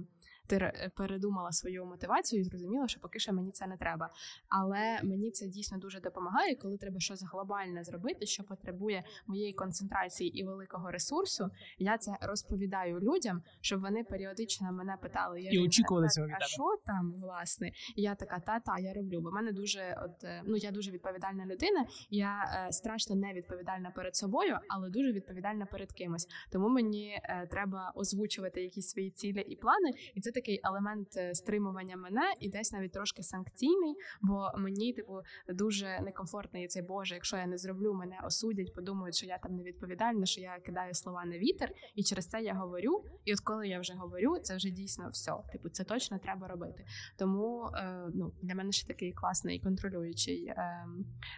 передумала 0.96 1.52
свою 1.52 1.86
мотивацію 1.86 2.42
і 2.42 2.44
зрозуміла, 2.44 2.88
що 2.88 3.00
поки 3.00 3.20
що 3.20 3.34
мені 3.34 3.52
це 3.52 3.68
не 3.68 3.78
треба. 3.78 4.10
Але 4.50 5.00
мені 5.04 5.32
це 5.32 5.48
дійсно 5.48 5.78
дуже 5.78 6.00
допомагає, 6.00 6.56
коли 6.56 6.78
треба 6.78 7.00
щось 7.00 7.24
глобальне 7.24 7.84
зробити, 7.84 8.26
що 8.26 8.44
потребує 8.44 9.04
моєї 9.28 9.54
концентрації 9.54 10.40
і 10.40 10.44
великого 10.44 10.92
ресурсу. 10.92 11.50
Я 11.78 11.98
це 11.98 12.18
розповідаю 12.22 13.00
людям, 13.00 13.44
щоб 13.62 13.82
вони 13.82 14.04
періодично 14.04 14.72
мене 14.72 14.98
питали 15.02 15.42
І 15.42 15.60
очікували 15.60 16.08
цього 16.08 16.28
від 16.28 16.34
тебе». 16.34 16.46
що 16.46 16.78
там 16.86 17.14
власне? 17.22 17.72
І 17.96 18.02
я 18.02 18.16
така, 18.16 18.40
та 18.40 18.60
та 18.60 18.80
я 18.80 18.94
роблю. 18.94 19.22
Бо 19.22 19.30
в 19.30 19.34
мене 19.34 19.52
дуже 19.52 19.98
от 20.06 20.24
е, 20.24 20.42
ну 20.46 20.56
я 20.56 20.72
дуже 20.72 20.92
відповідальна 20.92 21.46
людина. 21.46 21.86
Я 22.10 22.66
е, 22.68 22.72
страшно 22.72 23.16
не 23.16 23.34
відповідальна 23.34 23.92
перед 23.96 24.16
собою, 24.16 24.58
але 24.68 24.90
дуже 24.90 25.12
відповідальна 25.12 25.66
перед 25.66 25.92
кимось. 25.92 26.28
Тому 26.52 26.70
мені 26.70 27.20
е, 27.24 27.48
треба 27.52 27.92
озвучувати 27.96 28.62
якісь 28.62 28.90
свої 28.90 29.12
цілі 29.12 29.42
і 29.42 29.56
плани, 29.56 29.92
і 30.14 30.22
це 30.22 30.32
такий 30.40 30.60
елемент 30.64 31.18
е, 31.18 31.36
стримування 31.36 31.98
мене 31.98 32.34
і 32.40 32.50
десь 32.50 32.72
навіть 32.72 32.92
трошки 32.92 33.24
санкційний. 33.24 33.96
Бо 34.22 34.52
мені, 34.58 34.94
типу, 34.94 35.22
дуже 35.50 36.00
некомфортно 36.02 36.60
і 36.60 36.68
цей 36.68 36.82
Боже, 36.82 37.16
якщо 37.16 37.38
я 37.38 37.48
не 37.48 37.58
зроблю, 37.58 37.94
мене 37.94 38.20
осудять, 38.24 38.74
подумають, 38.76 39.16
що 39.16 39.26
я 39.26 39.38
там 39.38 39.56
невідповідальна, 39.56 40.26
що 40.26 40.42
я 40.42 40.60
кидаю 40.60 40.94
слова 40.94 41.26
на 41.26 41.38
вітер, 41.38 41.72
і 41.96 42.04
через 42.04 42.28
це 42.28 42.42
я 42.42 42.54
говорю. 42.54 43.04
І 43.26 43.34
от 43.34 43.40
коли 43.40 43.68
я 43.68 43.80
вже 43.80 43.94
говорю, 43.94 44.40
це 44.40 44.56
вже 44.56 44.70
дійсно 44.70 45.10
все. 45.10 45.32
Типу, 45.52 45.70
це 45.70 45.84
точно 45.84 46.20
треба 46.20 46.48
робити. 46.48 46.86
Тому 47.18 47.70
е, 47.76 48.10
ну 48.14 48.34
для 48.42 48.56
мене 48.56 48.72
ще 48.72 48.88
такий 48.88 49.14
класний 49.14 49.60
контролюючий 49.60 50.46
е, 50.46 50.86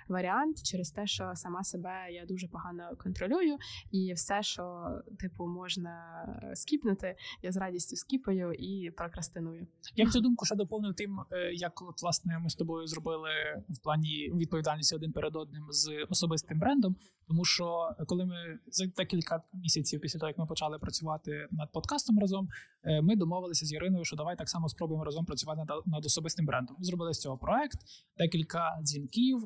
варіант 0.07 0.63
через 0.63 0.91
те, 0.91 1.07
що 1.07 1.31
сама 1.35 1.63
себе 1.63 2.11
я 2.11 2.25
дуже 2.25 2.47
погано 2.47 2.95
контролюю, 2.97 3.57
і 3.91 4.13
все, 4.13 4.43
що 4.43 4.87
типу 5.19 5.47
можна 5.47 6.25
скіпнути, 6.53 7.15
я 7.41 7.51
з 7.51 7.57
радістю 7.57 7.95
скіпаю 7.95 8.53
і 8.53 8.90
прокрастиную. 8.91 9.67
Я 9.95 10.05
б 10.05 10.09
цю 10.09 10.21
думку 10.21 10.45
ще 10.45 10.55
доповнив 10.55 10.93
тим, 10.95 11.19
е, 11.31 11.53
як 11.53 11.81
от, 11.81 12.01
власне 12.01 12.39
ми 12.39 12.49
з 12.49 12.55
тобою 12.55 12.87
зробили 12.87 13.29
в 13.69 13.83
плані 13.83 14.31
відповідальності 14.35 14.95
один 14.95 15.11
перед 15.11 15.35
одним 15.35 15.63
з 15.69 16.05
особистим 16.09 16.59
брендом. 16.59 16.95
Тому 17.27 17.45
що 17.45 17.95
е, 17.99 18.05
коли 18.05 18.25
ми 18.25 18.35
за 18.67 18.85
декілька 18.85 19.41
місяців 19.53 20.01
після 20.01 20.19
того, 20.19 20.27
як 20.27 20.37
ми 20.37 20.45
почали 20.45 20.79
працювати 20.79 21.47
над 21.51 21.71
подкастом 21.71 22.19
разом, 22.19 22.49
е, 22.83 23.01
ми 23.01 23.15
домовилися 23.15 23.65
з 23.65 23.73
Іриною, 23.73 24.05
що 24.05 24.15
давай 24.15 24.35
так 24.35 24.49
само 24.49 24.69
спробуємо 24.69 25.03
разом 25.03 25.25
працювати 25.25 25.61
над, 25.85 26.05
особистим 26.05 26.45
брендом. 26.45 26.75
Ми 26.79 26.85
зробили 26.85 27.13
з 27.13 27.19
цього 27.19 27.37
проект, 27.37 27.79
декілька 28.17 28.79
дзвінків, 28.83 29.37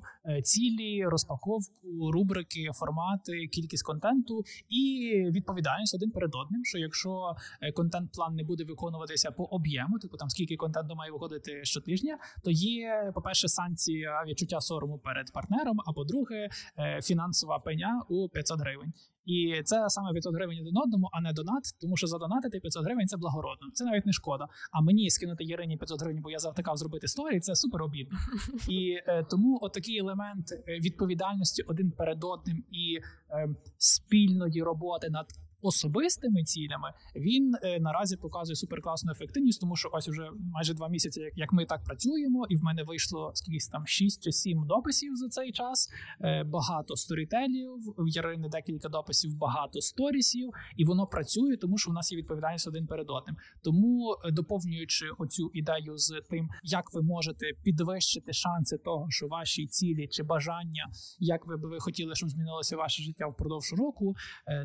цілі, 0.43 1.05
розпаковку, 1.05 2.11
рубрики, 2.13 2.69
формати, 2.73 3.47
кількість 3.47 3.83
контенту 3.83 4.43
і 4.69 5.13
відповідальність 5.31 5.95
один 5.95 6.11
перед 6.11 6.31
одним. 6.35 6.65
Що 6.65 6.77
якщо 6.77 7.35
е, 7.61 7.71
контент-план 7.71 8.35
не 8.35 8.43
буде 8.43 8.63
виконуватися 8.63 9.24
по 9.31 9.43
об'єму, 9.43 9.99
типу 9.99 10.17
там 10.17 10.29
скільки 10.29 10.55
контенту 10.55 10.95
має 10.95 11.11
виходити 11.11 11.65
щотижня, 11.65 12.17
то 12.43 12.51
є, 12.51 13.11
по-перше, 13.15 13.47
санкція 13.47 14.23
відчуття 14.27 14.61
сорому 14.61 14.97
перед 14.97 15.33
партнером, 15.33 15.77
а 15.85 15.93
по-друге, 15.93 16.49
е, 16.79 17.01
фінансова 17.01 17.59
пеня 17.59 18.01
у 18.09 18.29
500 18.29 18.59
гривень. 18.59 18.93
І 19.25 19.61
це 19.65 19.89
саме 19.89 20.13
500 20.13 20.35
гривень 20.35 20.59
один 20.61 20.77
одному, 20.77 21.09
а 21.13 21.21
не 21.21 21.33
донат, 21.33 21.63
тому 21.81 21.97
що 21.97 22.07
задонатити 22.07 22.59
500 22.59 22.85
гривень 22.85 23.07
це 23.07 23.17
благородно. 23.17 23.67
Це 23.73 23.85
навіть 23.85 24.05
не 24.05 24.11
шкода. 24.11 24.47
А 24.71 24.81
мені 24.81 25.09
скинути 25.09 25.43
Єрині 25.43 25.77
500 25.77 26.01
гривень, 26.01 26.21
бо 26.21 26.31
я 26.31 26.39
завтикав 26.39 26.77
зробити 26.77 27.07
сторі, 27.07 27.39
це 27.39 27.55
супер 27.55 27.83
обідно. 27.83 28.17
І 28.69 28.97
е, 29.07 29.23
тому 29.29 29.59
отакий 29.61 29.97
елемент 29.97 30.51
е, 30.51 30.79
відповідальності 30.79 31.63
один 31.63 31.91
перед 31.91 32.23
одним 32.23 32.63
і 32.71 32.99
е, 33.29 33.49
спільної 33.77 34.63
роботи 34.63 35.09
над 35.09 35.25
особистими 35.65 36.43
цілями, 36.43 36.93
він 37.15 37.55
е, 37.63 37.79
наразі 37.79 38.17
показує 38.17 38.55
суперкласну 38.55 39.11
ефективність, 39.11 39.61
тому 39.61 39.75
що 39.75 39.89
ось 39.93 40.07
уже 40.07 40.29
майже 40.53 40.73
два 40.73 40.89
місяці, 40.89 41.31
як, 41.35 41.53
ми 41.53 41.65
так 41.65 41.83
працюємо, 41.83 42.45
і 42.49 42.55
в 42.55 42.63
мене 42.63 42.83
вийшло 42.83 43.31
скільки 43.33 43.57
там 43.71 43.87
6 43.87 44.23
чи 44.23 44.31
7 44.31 44.67
дописів 44.67 45.15
за 45.15 45.27
цей 45.27 45.51
час. 45.51 45.89
Е, 46.21 46.43
багато 46.43 46.95
сторітелів, 46.95 47.69
в 47.97 48.07
Ярини 48.07 48.49
декілька 48.49 48.89
дописів, 48.89 49.37
багато 49.37 49.81
сторісів, 49.81 50.49
і 50.77 50.85
воно 50.85 51.07
працює, 51.07 51.57
тому 51.57 51.77
що 51.77 51.91
в 51.91 51.93
нас 51.93 52.11
є 52.11 52.17
відповідальність 52.17 52.67
один 52.67 52.87
перед 52.87 53.09
одним. 53.09 53.35
Тому 53.63 54.15
е, 54.25 54.31
доповнюючи 54.31 55.05
оцю 55.17 55.51
ідею 55.53 55.97
з 55.97 56.21
тим, 56.29 56.49
як 56.63 56.93
ви 56.93 57.01
можете 57.01 57.45
підвищити 57.63 58.33
шанси 58.33 58.77
того, 58.77 59.05
що 59.09 59.27
ваші 59.27 59.67
цілі 59.67 60.07
чи 60.07 60.23
бажання, 60.23 60.91
як 61.19 61.47
ви 61.47 61.57
би 61.57 61.69
ви 61.69 61.79
хотіли, 61.79 62.15
щоб 62.15 62.29
змінилося 62.29 62.77
ваше 62.77 63.03
життя 63.03 63.27
впродовж 63.27 63.73
року, 63.73 64.15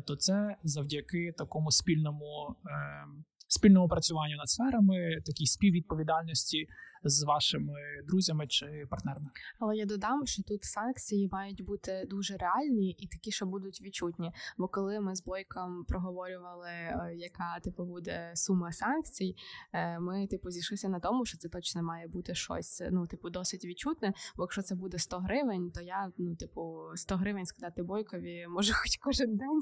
то 0.05 0.15
це 0.15 0.55
завдяки 0.63 0.90
такому 1.37 1.71
спільному. 1.71 2.55
е, 2.65 3.05
Спільному 3.47 3.87
працюванню 3.87 4.35
над 4.37 4.49
сферами, 4.49 4.97
такій 5.25 5.45
співвідповідальності 5.45 6.67
з 7.03 7.23
вашими 7.23 7.73
друзями 8.07 8.47
чи 8.47 8.85
партнерами. 8.89 9.27
Але 9.59 9.75
я 9.75 9.85
додам, 9.85 10.25
що 10.25 10.43
тут 10.43 10.63
санкції 10.63 11.29
мають 11.31 11.65
бути 11.65 12.07
дуже 12.09 12.37
реальні 12.37 12.91
і 12.91 13.07
такі, 13.07 13.31
що 13.31 13.45
будуть 13.45 13.81
відчутні. 13.81 14.31
Бо 14.57 14.67
коли 14.67 14.99
ми 14.99 15.15
з 15.15 15.23
Бойком 15.23 15.85
проговорювали, 15.87 16.69
е, 16.69 17.13
яка 17.15 17.59
типу 17.63 17.85
буде 17.85 18.31
сума 18.35 18.71
санкцій, 18.71 19.35
е, 19.73 19.99
ми 19.99 20.27
типу 20.27 20.51
зійшлися 20.51 20.89
на 20.89 20.99
тому, 20.99 21.25
що 21.25 21.37
це 21.37 21.49
точно 21.49 21.83
має 21.83 22.07
бути 22.07 22.35
щось, 22.35 22.83
ну 22.91 23.07
типу, 23.07 23.29
досить 23.29 23.65
відчутне. 23.65 24.13
Бо 24.35 24.43
якщо 24.43 24.61
це 24.61 24.75
буде 24.75 24.97
100 24.97 25.19
гривень, 25.19 25.71
то 25.71 25.81
я 25.81 26.11
ну, 26.17 26.35
типу, 26.35 26.77
100 26.95 27.15
гривень 27.15 27.45
скидати 27.45 27.83
Бойкові 27.83 28.47
можу 28.47 28.73
хоч 28.81 28.97
кожен 28.97 29.35
день. 29.35 29.61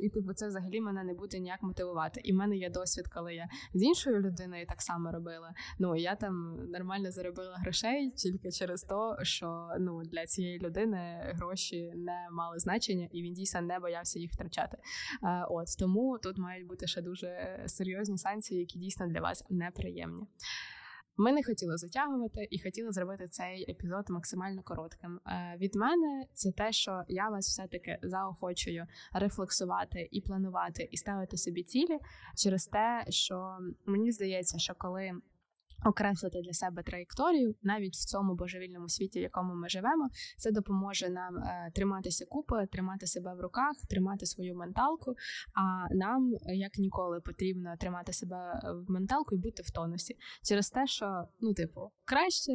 І 0.00 0.08
типу, 0.08 0.32
це 0.34 0.48
взагалі 0.48 0.80
мене 0.80 1.04
не 1.04 1.14
буде 1.14 1.38
ніяк 1.38 1.62
мотивувати. 1.62 2.20
І 2.24 2.32
в 2.32 2.36
мене 2.36 2.56
є 2.56 2.70
досвід, 2.70 3.08
коли 3.08 3.34
я 3.34 3.48
з 3.74 3.82
іншою 3.82 4.20
людиною 4.20 4.66
так 4.66 4.82
само 4.82 5.12
робила. 5.12 5.54
Ну 5.78 5.96
я 5.96 6.14
там 6.14 6.49
нормально 6.68 7.10
заробила 7.10 7.56
грошей 7.56 8.10
тільки 8.10 8.50
через 8.50 8.82
те, 8.82 9.16
що 9.22 9.68
ну 9.78 10.02
для 10.04 10.26
цієї 10.26 10.58
людини 10.58 11.32
гроші 11.34 11.92
не 11.96 12.28
мали 12.32 12.58
значення, 12.58 13.08
і 13.12 13.22
він 13.22 13.34
дійсно 13.34 13.60
не 13.60 13.78
боявся 13.78 14.18
їх 14.18 14.32
втрачати. 14.32 14.76
От 15.50 15.66
тому 15.78 16.18
тут 16.22 16.38
мають 16.38 16.66
бути 16.66 16.86
ще 16.86 17.02
дуже 17.02 17.62
серйозні 17.66 18.18
санкції, 18.18 18.60
які 18.60 18.78
дійсно 18.78 19.06
для 19.06 19.20
вас 19.20 19.44
неприємні. 19.50 20.26
Ми 21.20 21.32
не 21.32 21.42
хотіли 21.42 21.76
затягувати 21.76 22.48
і 22.50 22.58
хотіли 22.58 22.92
зробити 22.92 23.28
цей 23.28 23.70
епізод 23.70 24.10
максимально 24.10 24.62
коротким. 24.62 25.20
Е, 25.26 25.56
від 25.60 25.74
мене 25.74 26.24
це 26.32 26.52
те, 26.52 26.72
що 26.72 27.02
я 27.08 27.28
вас 27.28 27.48
все-таки 27.48 27.98
заохочую 28.02 28.86
рефлексувати 29.12 30.08
і 30.10 30.20
планувати, 30.20 30.88
і 30.90 30.96
ставити 30.96 31.36
собі 31.36 31.62
цілі 31.62 31.98
через 32.36 32.66
те, 32.66 33.04
що 33.08 33.58
мені 33.86 34.12
здається, 34.12 34.58
що 34.58 34.74
коли 34.78 35.12
окреслити 35.84 36.40
для 36.44 36.52
себе 36.52 36.82
траєкторію 36.82 37.54
навіть 37.62 37.94
в 37.94 38.04
цьому 38.04 38.34
божевільному 38.34 38.88
світі, 38.88 39.18
в 39.18 39.22
якому 39.22 39.54
ми 39.54 39.68
живемо. 39.68 40.08
Це 40.38 40.50
допоможе 40.50 41.08
нам 41.08 41.36
е, 41.36 41.70
триматися 41.74 42.26
купи, 42.26 42.66
тримати 42.72 43.06
себе 43.06 43.34
в 43.34 43.40
руках, 43.40 43.72
тримати 43.88 44.26
свою 44.26 44.54
менталку. 44.56 45.14
А 45.54 45.94
нам 45.94 46.32
як 46.46 46.78
ніколи 46.78 47.20
потрібно 47.20 47.76
тримати 47.78 48.12
себе 48.12 48.60
в 48.86 48.90
менталку 48.90 49.34
і 49.34 49.38
бути 49.38 49.62
в 49.62 49.70
тонусі 49.70 50.16
через 50.42 50.70
те, 50.70 50.86
що 50.86 51.24
ну, 51.40 51.54
типу, 51.54 51.80
краще 52.04 52.52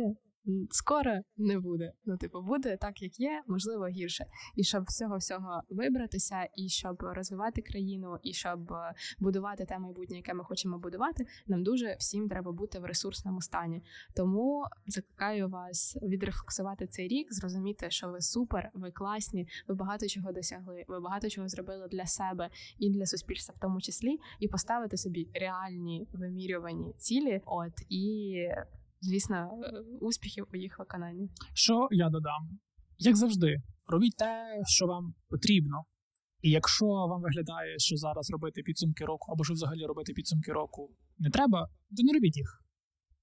скоро 0.72 1.22
не 1.38 1.60
буде. 1.60 1.92
Ну, 2.06 2.18
типу, 2.18 2.42
буде 2.42 2.78
так, 2.78 3.02
як 3.02 3.20
є, 3.20 3.44
можливо, 3.48 3.88
гірше. 3.88 4.26
І 4.56 4.64
щоб 4.64 4.84
всього 4.84 5.18
всього 5.18 5.62
вибратися, 5.70 6.48
і 6.56 6.70
щоб 6.70 7.02
розвивати 7.02 7.62
країну, 7.62 8.18
і 8.24 8.34
щоб 8.34 8.72
е, 8.72 8.94
будувати 9.20 9.66
те 9.66 9.80
майбутнє, 9.80 10.18
яке 10.18 10.34
ми 10.34 10.44
хочемо 10.44 10.80
будувати, 10.80 11.26
нам 11.48 11.64
дуже 11.64 11.96
всім 12.00 12.30
треба 12.30 12.52
бути 12.52 12.80
в 12.80 12.86
ресурсному 12.86 13.42
стані. 13.42 13.84
Тому 14.16 14.66
закликаю 14.88 15.50
вас 15.50 15.98
відрефлексувати 16.02 16.88
цей 16.88 17.08
рік, 17.08 17.34
зрозуміти, 17.34 17.90
що 17.90 18.10
ви 18.10 18.22
супер, 18.22 18.70
ви 18.74 18.92
класні, 18.92 19.48
ви 19.68 19.76
багато 19.76 20.08
чого 20.08 20.32
досягли, 20.32 20.86
ви 20.88 21.00
багато 21.00 21.30
чого 21.30 21.48
зробили 21.48 21.88
для 21.88 22.06
себе 22.06 22.50
і 22.80 22.90
для 22.90 23.06
суспільства, 23.06 23.56
в 23.58 23.62
тому 23.62 23.82
числі, 23.82 24.20
і 24.40 24.48
поставити 24.48 24.98
собі 24.98 25.28
реальні 25.34 26.08
вимірювані 26.14 26.94
цілі. 26.98 27.42
От 27.46 27.74
і 27.90 28.36
звісно, 29.06 29.36
е, 29.36 29.82
успіхів 30.02 30.46
у 30.54 30.58
їх 30.58 30.80
виконанні. 30.80 31.30
Що 31.54 31.88
я 31.92 32.10
додам? 32.10 32.60
Як 32.98 33.16
завжди, 33.16 33.58
робіть 33.88 34.18
те, 34.18 34.62
що 34.66 34.88
вам 34.88 35.14
потрібно. 35.30 35.84
І 36.42 36.50
якщо 36.50 36.86
вам 36.86 37.22
виглядає, 37.22 37.80
що 37.80 37.98
зараз 37.98 38.30
робити 38.32 38.62
підсумки 38.62 39.06
року, 39.06 39.32
або 39.32 39.44
що 39.44 39.54
взагалі 39.54 39.86
робити 39.86 40.14
підсумки 40.14 40.52
року 40.52 40.90
не 41.18 41.30
треба, 41.30 41.70
то 41.98 42.04
не 42.04 42.14
робіть 42.14 42.38
їх. 42.38 42.65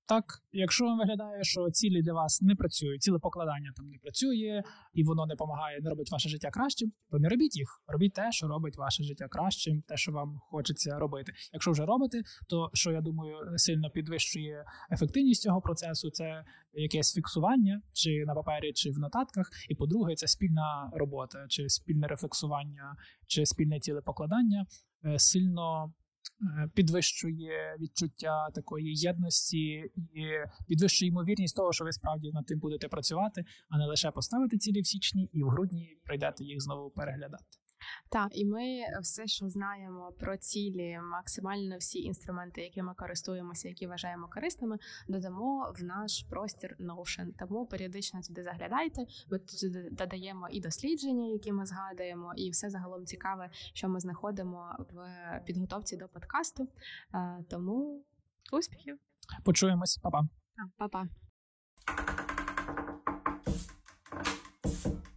Так, 0.06 0.24
якщо 0.52 0.84
вам 0.84 0.98
виглядає, 0.98 1.44
що 1.44 1.70
цілі 1.70 2.02
для 2.02 2.12
вас 2.12 2.42
не 2.42 2.54
працюють, 2.54 3.02
ціле 3.02 3.18
покладання 3.18 3.72
там 3.76 3.88
не 3.88 3.98
працює, 3.98 4.62
і 4.92 5.04
воно 5.04 5.26
не 5.26 5.34
допомагає, 5.34 5.80
не 5.80 5.90
робить 5.90 6.10
ваше 6.10 6.28
життя 6.28 6.50
кращим, 6.50 6.92
то 7.10 7.18
не 7.18 7.28
робіть 7.28 7.56
їх. 7.56 7.82
Робіть 7.86 8.12
те, 8.12 8.32
що 8.32 8.48
робить 8.48 8.76
ваше 8.76 9.02
життя 9.02 9.28
кращим, 9.28 9.82
те, 9.82 9.96
що 9.96 10.12
вам 10.12 10.40
хочеться 10.50 10.98
робити. 10.98 11.32
Якщо 11.52 11.70
вже 11.70 11.86
робите, 11.86 12.22
то 12.48 12.70
що 12.72 12.92
я 12.92 13.00
думаю 13.00 13.58
сильно 13.58 13.90
підвищує 13.90 14.64
ефективність 14.90 15.42
цього 15.42 15.60
процесу, 15.60 16.10
це 16.10 16.44
якесь 16.72 17.14
фіксування, 17.14 17.82
чи 17.92 18.24
на 18.26 18.34
папері, 18.34 18.72
чи 18.72 18.90
в 18.90 18.98
нотатках. 18.98 19.50
І 19.68 19.74
по-друге, 19.74 20.14
це 20.14 20.26
спільна 20.26 20.90
робота, 20.94 21.46
чи 21.48 21.68
спільне 21.68 22.06
рефлексування, 22.06 22.96
чи 23.26 23.46
спільне 23.46 23.80
цілепокладання 23.80 24.66
е, 25.04 25.18
сильно 25.18 25.92
підвищує 26.74 27.76
відчуття 27.80 28.50
такої 28.54 28.94
єдності 28.94 29.58
і 30.14 30.24
підвищує 30.68 31.08
ймовірність 31.08 31.56
того, 31.56 31.72
що 31.72 31.84
ви 31.84 31.92
справді 31.92 32.30
над 32.32 32.46
тим 32.46 32.58
будете 32.58 32.88
працювати, 32.88 33.44
а 33.68 33.78
не 33.78 33.86
лише 33.86 34.10
поставити 34.10 34.58
цілі 34.58 34.80
в 34.80 34.86
січні 34.86 35.30
і 35.32 35.42
в 35.42 35.48
грудні 35.48 35.98
прийдете 36.04 36.44
їх 36.44 36.60
знову 36.60 36.90
переглядати. 36.90 37.44
Так, 38.12 38.38
і 38.38 38.44
ми 38.44 38.64
е, 38.64 38.98
все, 39.02 39.26
що 39.26 39.48
знаємо 39.48 40.12
про 40.18 40.36
цілі, 40.36 40.98
максимально 41.10 41.76
всі 41.76 41.98
інструменти, 41.98 42.60
які 42.60 42.82
ми 42.82 42.94
користуємося, 42.94 43.68
які 43.68 43.86
вважаємо 43.86 44.28
корисними, 44.28 44.78
додамо 45.08 45.74
в 45.78 45.84
наш 45.84 46.22
простір 46.30 46.76
Notion. 46.80 47.26
Тому 47.38 47.66
періодично 47.66 48.20
туди 48.22 48.42
заглядайте. 48.42 49.06
Ми 49.30 49.38
туди 49.38 49.88
додаємо 49.92 50.48
і 50.50 50.60
дослідження, 50.60 51.26
які 51.26 51.52
ми 51.52 51.66
згадуємо, 51.66 52.32
і 52.36 52.50
все 52.50 52.70
загалом 52.70 53.06
цікаве, 53.06 53.50
що 53.52 53.88
ми 53.88 54.00
знаходимо 54.00 54.76
в 54.78 55.40
підготовці 55.44 55.96
до 55.96 56.08
подкасту. 56.08 56.68
Е, 57.14 57.44
тому 57.50 58.04
успіхів! 58.52 58.98
Почуємось, 59.44 59.96
Па-па. 59.96 60.28
Па-па. 60.76 61.08